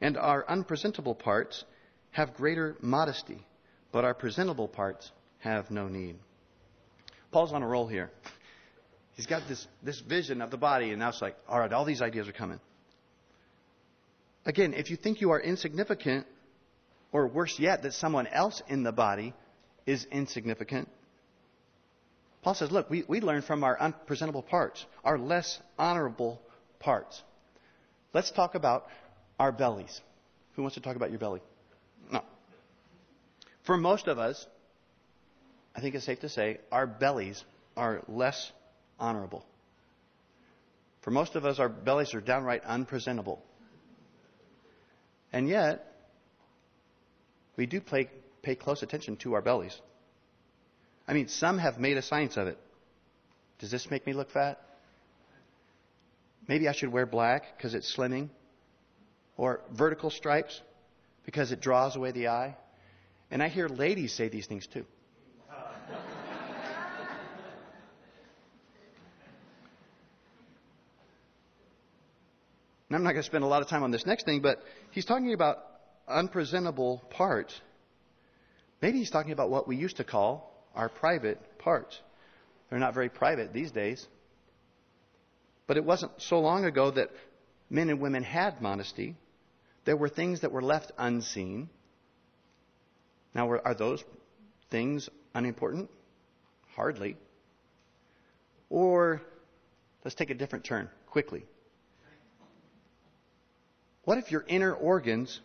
And 0.00 0.16
our 0.16 0.48
unpresentable 0.48 1.14
parts 1.14 1.64
have 2.12 2.34
greater 2.34 2.76
modesty, 2.80 3.44
but 3.92 4.04
our 4.04 4.14
presentable 4.14 4.68
parts 4.68 5.10
have 5.38 5.70
no 5.70 5.88
need. 5.88 6.16
Paul's 7.32 7.52
on 7.52 7.62
a 7.62 7.66
roll 7.66 7.86
here. 7.86 8.10
He's 9.14 9.26
got 9.26 9.46
this, 9.48 9.66
this 9.82 10.00
vision 10.00 10.40
of 10.40 10.50
the 10.50 10.56
body, 10.56 10.90
and 10.90 11.00
now 11.00 11.10
it's 11.10 11.20
like, 11.20 11.36
all 11.48 11.58
right, 11.58 11.72
all 11.72 11.84
these 11.84 12.00
ideas 12.00 12.28
are 12.28 12.32
coming. 12.32 12.60
Again, 14.46 14.72
if 14.72 14.90
you 14.90 14.96
think 14.96 15.20
you 15.20 15.32
are 15.32 15.40
insignificant, 15.40 16.26
or 17.12 17.26
worse 17.26 17.58
yet, 17.58 17.82
that 17.82 17.94
someone 17.94 18.26
else 18.26 18.62
in 18.68 18.82
the 18.82 18.92
body 18.92 19.34
is 19.86 20.06
insignificant, 20.10 20.88
Paul 22.42 22.54
says, 22.54 22.70
look, 22.70 22.88
we, 22.88 23.04
we 23.06 23.20
learn 23.20 23.42
from 23.42 23.64
our 23.64 23.78
unpresentable 23.78 24.42
parts, 24.42 24.84
our 25.04 25.18
less 25.18 25.58
honorable 25.78 26.40
parts. 26.78 27.22
Let's 28.14 28.30
talk 28.30 28.54
about 28.54 28.86
our 29.38 29.52
bellies. 29.52 30.00
Who 30.54 30.62
wants 30.62 30.74
to 30.76 30.80
talk 30.80 30.96
about 30.96 31.10
your 31.10 31.18
belly? 31.18 31.40
No. 32.10 32.22
For 33.64 33.76
most 33.76 34.08
of 34.08 34.18
us, 34.18 34.46
I 35.76 35.80
think 35.80 35.94
it's 35.94 36.04
safe 36.04 36.20
to 36.20 36.28
say, 36.28 36.58
our 36.72 36.86
bellies 36.86 37.44
are 37.76 38.02
less 38.08 38.50
honorable. 38.98 39.44
For 41.02 41.10
most 41.10 41.34
of 41.36 41.44
us, 41.44 41.58
our 41.58 41.68
bellies 41.68 42.14
are 42.14 42.20
downright 42.20 42.64
unpresentable. 42.64 43.42
And 45.32 45.48
yet, 45.48 45.89
we 47.60 47.66
do 47.66 47.78
pay, 47.78 48.08
pay 48.40 48.54
close 48.54 48.82
attention 48.82 49.16
to 49.16 49.34
our 49.34 49.42
bellies. 49.42 49.78
I 51.06 51.12
mean, 51.12 51.28
some 51.28 51.58
have 51.58 51.78
made 51.78 51.98
a 51.98 52.02
science 52.02 52.38
of 52.38 52.46
it. 52.46 52.56
Does 53.58 53.70
this 53.70 53.90
make 53.90 54.06
me 54.06 54.14
look 54.14 54.30
fat? 54.30 54.58
Maybe 56.48 56.68
I 56.68 56.72
should 56.72 56.90
wear 56.90 57.04
black 57.04 57.54
because 57.54 57.74
it's 57.74 57.94
slimming. 57.94 58.30
Or 59.36 59.60
vertical 59.70 60.08
stripes 60.08 60.58
because 61.26 61.52
it 61.52 61.60
draws 61.60 61.96
away 61.96 62.12
the 62.12 62.28
eye. 62.28 62.56
And 63.30 63.42
I 63.42 63.48
hear 63.48 63.68
ladies 63.68 64.14
say 64.14 64.30
these 64.30 64.46
things 64.46 64.66
too. 64.66 64.86
And 72.88 72.96
I'm 72.96 73.04
not 73.04 73.12
going 73.12 73.22
to 73.22 73.26
spend 73.26 73.44
a 73.44 73.46
lot 73.46 73.60
of 73.62 73.68
time 73.68 73.82
on 73.82 73.90
this 73.90 74.06
next 74.06 74.24
thing, 74.24 74.40
but 74.40 74.60
he's 74.92 75.04
talking 75.04 75.32
about 75.34 75.69
unpresentable 76.08 77.02
part. 77.10 77.52
Maybe 78.82 78.98
he's 78.98 79.10
talking 79.10 79.32
about 79.32 79.50
what 79.50 79.68
we 79.68 79.76
used 79.76 79.98
to 79.98 80.04
call 80.04 80.50
our 80.74 80.88
private 80.88 81.58
parts. 81.58 81.98
They're 82.68 82.78
not 82.78 82.94
very 82.94 83.08
private 83.08 83.52
these 83.52 83.70
days. 83.70 84.06
But 85.66 85.76
it 85.76 85.84
wasn't 85.84 86.12
so 86.18 86.40
long 86.40 86.64
ago 86.64 86.90
that 86.90 87.10
men 87.68 87.90
and 87.90 88.00
women 88.00 88.22
had 88.22 88.60
modesty. 88.60 89.16
There 89.84 89.96
were 89.96 90.08
things 90.08 90.40
that 90.40 90.52
were 90.52 90.62
left 90.62 90.92
unseen. 90.98 91.68
Now, 93.34 93.48
are 93.48 93.74
those 93.74 94.02
things 94.70 95.08
unimportant? 95.34 95.90
Hardly. 96.74 97.16
Or 98.68 99.22
let's 100.04 100.14
take 100.14 100.30
a 100.30 100.34
different 100.34 100.64
turn 100.64 100.88
quickly. 101.06 101.44
What 104.04 104.18
if 104.18 104.32
your 104.32 104.44
inner 104.48 104.72
organs 104.72 105.40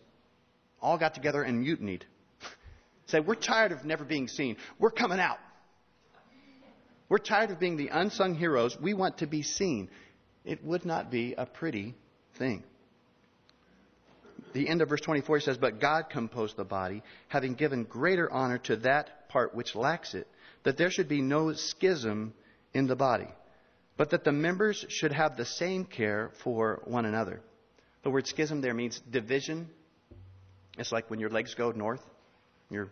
all 0.86 0.98
got 0.98 1.14
together 1.14 1.42
and 1.42 1.60
mutinied? 1.60 2.04
Said, 3.06 3.26
We're 3.26 3.34
tired 3.34 3.72
of 3.72 3.84
never 3.84 4.04
being 4.04 4.28
seen. 4.28 4.56
We're 4.78 4.90
coming 4.90 5.18
out. 5.18 5.38
We're 7.08 7.18
tired 7.18 7.50
of 7.50 7.60
being 7.60 7.76
the 7.76 7.88
unsung 7.88 8.34
heroes. 8.34 8.76
We 8.80 8.94
want 8.94 9.18
to 9.18 9.26
be 9.26 9.42
seen. 9.42 9.90
It 10.44 10.64
would 10.64 10.84
not 10.84 11.10
be 11.10 11.34
a 11.36 11.44
pretty 11.44 11.94
thing. 12.38 12.62
The 14.52 14.68
end 14.68 14.80
of 14.80 14.88
verse 14.88 15.00
24 15.00 15.40
says, 15.40 15.58
But 15.58 15.80
God 15.80 16.08
composed 16.10 16.56
the 16.56 16.64
body, 16.64 17.02
having 17.28 17.54
given 17.54 17.84
greater 17.84 18.32
honor 18.32 18.58
to 18.58 18.76
that 18.76 19.28
part 19.28 19.54
which 19.54 19.74
lacks 19.74 20.14
it, 20.14 20.26
that 20.62 20.76
there 20.76 20.90
should 20.90 21.08
be 21.08 21.20
no 21.20 21.52
schism 21.52 22.32
in 22.72 22.86
the 22.86 22.96
body, 22.96 23.28
but 23.96 24.10
that 24.10 24.24
the 24.24 24.32
members 24.32 24.84
should 24.88 25.12
have 25.12 25.36
the 25.36 25.44
same 25.44 25.84
care 25.84 26.30
for 26.42 26.80
one 26.84 27.04
another. 27.04 27.40
The 28.02 28.10
word 28.10 28.26
schism 28.26 28.60
there 28.60 28.74
means 28.74 29.00
division. 29.10 29.68
It's 30.78 30.92
like 30.92 31.10
when 31.10 31.20
your 31.20 31.30
legs 31.30 31.54
go 31.54 31.72
north, 31.72 32.02
your 32.70 32.88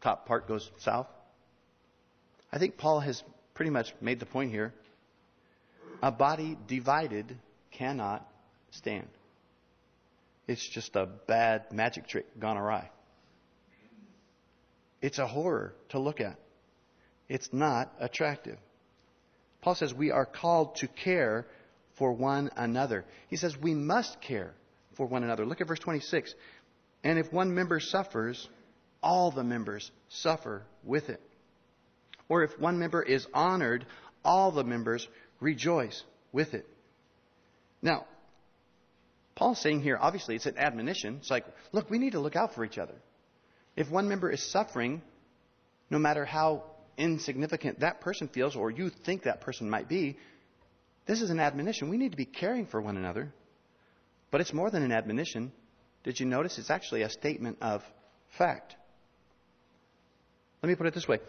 top 0.00 0.26
part 0.26 0.48
goes 0.48 0.70
south. 0.78 1.06
I 2.52 2.58
think 2.58 2.76
Paul 2.76 3.00
has 3.00 3.22
pretty 3.54 3.70
much 3.70 3.94
made 4.00 4.18
the 4.18 4.26
point 4.26 4.50
here. 4.50 4.72
A 6.02 6.10
body 6.10 6.56
divided 6.66 7.36
cannot 7.72 8.26
stand. 8.70 9.08
It's 10.48 10.66
just 10.66 10.96
a 10.96 11.06
bad 11.06 11.72
magic 11.72 12.08
trick 12.08 12.26
gone 12.38 12.56
awry. 12.56 12.90
It's 15.00 15.18
a 15.18 15.26
horror 15.26 15.74
to 15.90 15.98
look 15.98 16.20
at. 16.20 16.36
It's 17.28 17.52
not 17.52 17.92
attractive. 18.00 18.58
Paul 19.60 19.74
says 19.74 19.94
we 19.94 20.10
are 20.10 20.26
called 20.26 20.76
to 20.76 20.88
care 20.88 21.46
for 21.94 22.12
one 22.12 22.50
another. 22.56 23.04
He 23.28 23.36
says 23.36 23.56
we 23.56 23.74
must 23.74 24.20
care 24.20 24.52
for 24.94 25.06
one 25.06 25.22
another. 25.22 25.46
Look 25.46 25.60
at 25.60 25.68
verse 25.68 25.78
26. 25.78 26.34
And 27.02 27.18
if 27.18 27.32
one 27.32 27.54
member 27.54 27.80
suffers, 27.80 28.48
all 29.02 29.30
the 29.30 29.44
members 29.44 29.90
suffer 30.08 30.62
with 30.84 31.08
it. 31.08 31.20
Or 32.28 32.42
if 32.42 32.58
one 32.58 32.78
member 32.78 33.02
is 33.02 33.26
honored, 33.32 33.86
all 34.24 34.52
the 34.52 34.64
members 34.64 35.06
rejoice 35.40 36.02
with 36.32 36.54
it. 36.54 36.66
Now, 37.82 38.06
Paul's 39.34 39.60
saying 39.60 39.82
here, 39.82 39.98
obviously, 40.00 40.36
it's 40.36 40.46
an 40.46 40.58
admonition. 40.58 41.16
It's 41.20 41.30
like, 41.30 41.46
look, 41.72 41.90
we 41.90 41.98
need 41.98 42.12
to 42.12 42.20
look 42.20 42.36
out 42.36 42.54
for 42.54 42.64
each 42.64 42.78
other. 42.78 42.94
If 43.74 43.90
one 43.90 44.08
member 44.08 44.30
is 44.30 44.42
suffering, 44.42 45.00
no 45.88 45.98
matter 45.98 46.24
how 46.24 46.64
insignificant 46.98 47.80
that 47.80 48.02
person 48.02 48.28
feels 48.28 48.54
or 48.54 48.70
you 48.70 48.90
think 48.90 49.22
that 49.22 49.40
person 49.40 49.70
might 49.70 49.88
be, 49.88 50.18
this 51.06 51.22
is 51.22 51.30
an 51.30 51.40
admonition. 51.40 51.88
We 51.88 51.96
need 51.96 52.10
to 52.10 52.18
be 52.18 52.26
caring 52.26 52.66
for 52.66 52.80
one 52.80 52.96
another. 52.96 53.32
But 54.30 54.42
it's 54.42 54.52
more 54.52 54.70
than 54.70 54.82
an 54.82 54.92
admonition. 54.92 55.52
Did 56.04 56.20
you 56.20 56.26
notice? 56.26 56.58
It's 56.58 56.70
actually 56.70 57.02
a 57.02 57.10
statement 57.10 57.58
of 57.60 57.82
fact. 58.38 58.76
Let 60.62 60.68
me 60.68 60.74
put 60.74 60.86
it 60.86 60.94
this 60.94 61.08
way. 61.08 61.20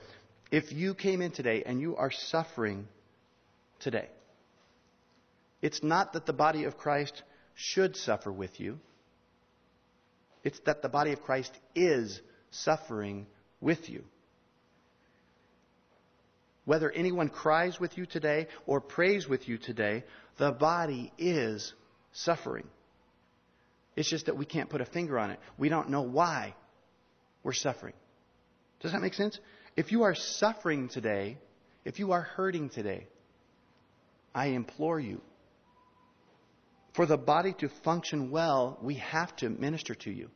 If 0.52 0.72
you 0.72 0.94
came 0.94 1.22
in 1.22 1.32
today 1.32 1.64
and 1.66 1.80
you 1.80 1.96
are 1.96 2.12
suffering 2.12 2.88
today, 3.80 4.10
it's 5.62 5.84
not 5.84 6.14
that 6.14 6.26
the 6.26 6.34
body 6.34 6.66
of 6.66 6.78
Christ 6.78 7.24
should 7.56 7.96
suffer 7.96 8.32
with 8.32 8.60
you. 8.60 8.80
It's 10.44 10.60
that 10.66 10.82
the 10.82 10.90
body 10.90 11.12
of 11.12 11.22
Christ 11.22 11.52
is 11.76 12.20
suffering 12.50 13.28
with 13.62 13.90
you. 13.90 14.04
Whether 16.66 16.92
anyone 16.92 17.30
cries 17.30 17.80
with 17.80 17.98
you 17.98 18.06
today 18.06 18.48
or 18.66 18.82
prays 18.82 19.28
with 19.28 19.48
you 19.48 19.58
today, 19.58 20.04
the 20.38 20.52
body 20.52 21.12
is 21.18 21.74
suffering. 22.12 22.68
It's 23.96 24.10
just 24.10 24.28
that 24.28 24.38
we 24.38 24.46
can't 24.46 24.70
put 24.70 24.82
a 24.82 24.86
finger 24.86 25.20
on 25.20 25.32
it. 25.32 25.40
We 25.58 25.70
don't 25.70 25.90
know 25.90 26.02
why 26.02 26.56
we're 27.44 27.54
suffering. 27.54 27.94
Does 28.80 28.94
that 28.94 29.02
make 29.02 29.14
sense? 29.14 29.40
If 29.76 29.92
you 29.92 30.04
are 30.04 30.16
suffering 30.16 30.90
today, 30.90 31.38
if 31.86 32.00
you 32.00 32.12
are 32.14 32.22
hurting 32.22 32.70
today, 32.70 33.08
I 34.34 34.48
implore 34.48 35.00
you, 35.00 35.22
for 36.94 37.06
the 37.06 37.18
body 37.18 37.54
to 37.60 37.70
function 37.84 38.32
well, 38.32 38.78
we 38.82 38.96
have 38.96 39.36
to 39.38 39.50
minister 39.50 39.96
to 39.96 40.12
you. 40.12 40.30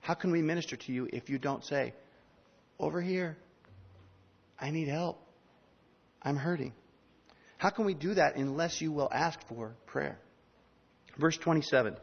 How 0.00 0.14
can 0.14 0.30
we 0.30 0.42
minister 0.42 0.76
to 0.76 0.92
you 0.92 1.08
if 1.12 1.28
you 1.28 1.38
don't 1.38 1.64
say, 1.64 1.92
Over 2.78 3.00
here, 3.00 3.36
I 4.58 4.70
need 4.70 4.88
help. 4.88 5.20
I'm 6.22 6.36
hurting. 6.36 6.72
How 7.58 7.70
can 7.70 7.84
we 7.84 7.94
do 7.94 8.14
that 8.14 8.36
unless 8.36 8.80
you 8.80 8.92
will 8.92 9.08
ask 9.12 9.38
for 9.48 9.74
prayer? 9.86 10.18
Verse 11.18 11.36
27, 11.36 11.96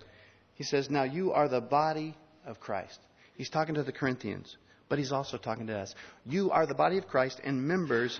he 0.57 0.63
says, 0.63 0.89
Now 0.89 1.03
you 1.03 1.31
are 1.31 1.47
the 1.47 1.61
body 1.61 2.15
of 2.45 2.59
Christ. 2.59 2.99
He's 3.35 3.49
talking 3.49 3.75
to 3.75 3.83
the 3.83 3.91
Corinthians, 3.91 4.57
but 4.89 4.97
he's 4.97 5.11
also 5.11 5.37
talking 5.37 5.67
to 5.67 5.77
us. 5.77 5.93
You 6.25 6.51
are 6.51 6.65
the 6.65 6.73
body 6.73 6.97
of 6.97 7.07
Christ 7.07 7.39
and 7.43 7.67
members 7.67 8.19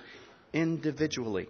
individually. 0.52 1.48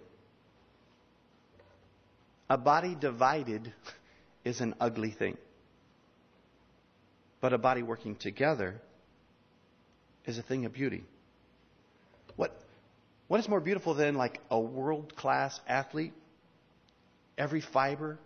A 2.49 2.57
body 2.57 2.95
divided 2.99 3.71
is 4.43 4.59
an 4.59 4.73
ugly 4.79 5.11
thing. 5.11 5.37
But 7.41 7.53
a 7.53 7.59
body 7.59 7.83
working 7.83 8.15
together 8.15 8.81
is 10.25 10.39
a 10.39 10.41
thing 10.41 10.65
of 10.65 10.73
beauty. 10.73 11.03
What, 12.35 12.59
what 13.27 13.39
is 13.39 13.47
more 13.47 13.59
beautiful 13.59 13.93
than 13.93 14.15
like 14.15 14.41
a 14.49 14.59
world 14.59 15.15
class 15.15 15.59
athlete? 15.67 16.13
Every 17.37 17.61
fiber, 17.61 18.17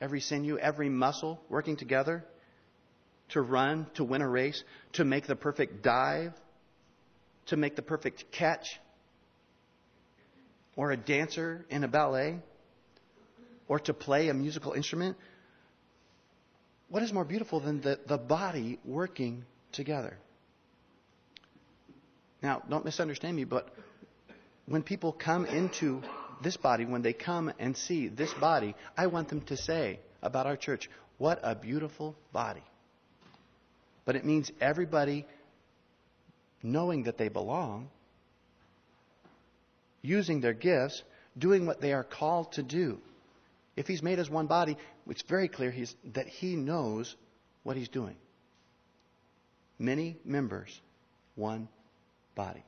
every 0.00 0.20
sinew, 0.20 0.58
every 0.58 0.88
muscle 0.88 1.40
working 1.48 1.76
together 1.76 2.24
to 3.30 3.40
run, 3.40 3.86
to 3.94 4.04
win 4.04 4.22
a 4.22 4.28
race, 4.28 4.62
to 4.92 5.04
make 5.04 5.26
the 5.26 5.36
perfect 5.36 5.82
dive, 5.82 6.32
to 7.46 7.56
make 7.56 7.76
the 7.76 7.82
perfect 7.82 8.30
catch, 8.30 8.80
or 10.76 10.90
a 10.90 10.96
dancer 10.96 11.64
in 11.70 11.82
a 11.82 11.88
ballet, 11.88 12.38
or 13.68 13.80
to 13.80 13.94
play 13.94 14.28
a 14.28 14.34
musical 14.34 14.72
instrument. 14.72 15.16
What 16.88 17.02
is 17.02 17.12
more 17.12 17.24
beautiful 17.24 17.58
than 17.58 17.80
the, 17.80 17.98
the 18.06 18.18
body 18.18 18.78
working 18.84 19.44
together? 19.72 20.18
Now, 22.42 22.62
don't 22.68 22.84
misunderstand 22.84 23.34
me, 23.34 23.44
but 23.44 23.68
when 24.66 24.82
people 24.82 25.12
come 25.12 25.46
into 25.46 26.02
this 26.42 26.56
body, 26.56 26.84
when 26.84 27.02
they 27.02 27.12
come 27.12 27.52
and 27.58 27.76
see 27.76 28.08
this 28.08 28.32
body, 28.34 28.74
I 28.96 29.06
want 29.06 29.28
them 29.28 29.40
to 29.42 29.56
say 29.56 30.00
about 30.22 30.46
our 30.46 30.56
church, 30.56 30.90
what 31.18 31.40
a 31.42 31.54
beautiful 31.54 32.16
body. 32.32 32.62
But 34.04 34.16
it 34.16 34.24
means 34.24 34.50
everybody 34.60 35.26
knowing 36.62 37.04
that 37.04 37.18
they 37.18 37.28
belong, 37.28 37.88
using 40.02 40.40
their 40.40 40.52
gifts, 40.52 41.02
doing 41.38 41.66
what 41.66 41.80
they 41.80 41.92
are 41.92 42.04
called 42.04 42.52
to 42.52 42.62
do. 42.62 42.98
If 43.76 43.86
he's 43.86 44.02
made 44.02 44.18
us 44.18 44.28
one 44.28 44.46
body, 44.46 44.76
it's 45.08 45.22
very 45.22 45.48
clear 45.48 45.74
that 46.14 46.26
he 46.26 46.56
knows 46.56 47.14
what 47.62 47.76
he's 47.76 47.88
doing. 47.88 48.16
Many 49.78 50.16
members, 50.24 50.80
one 51.34 51.68
body. 52.34 52.64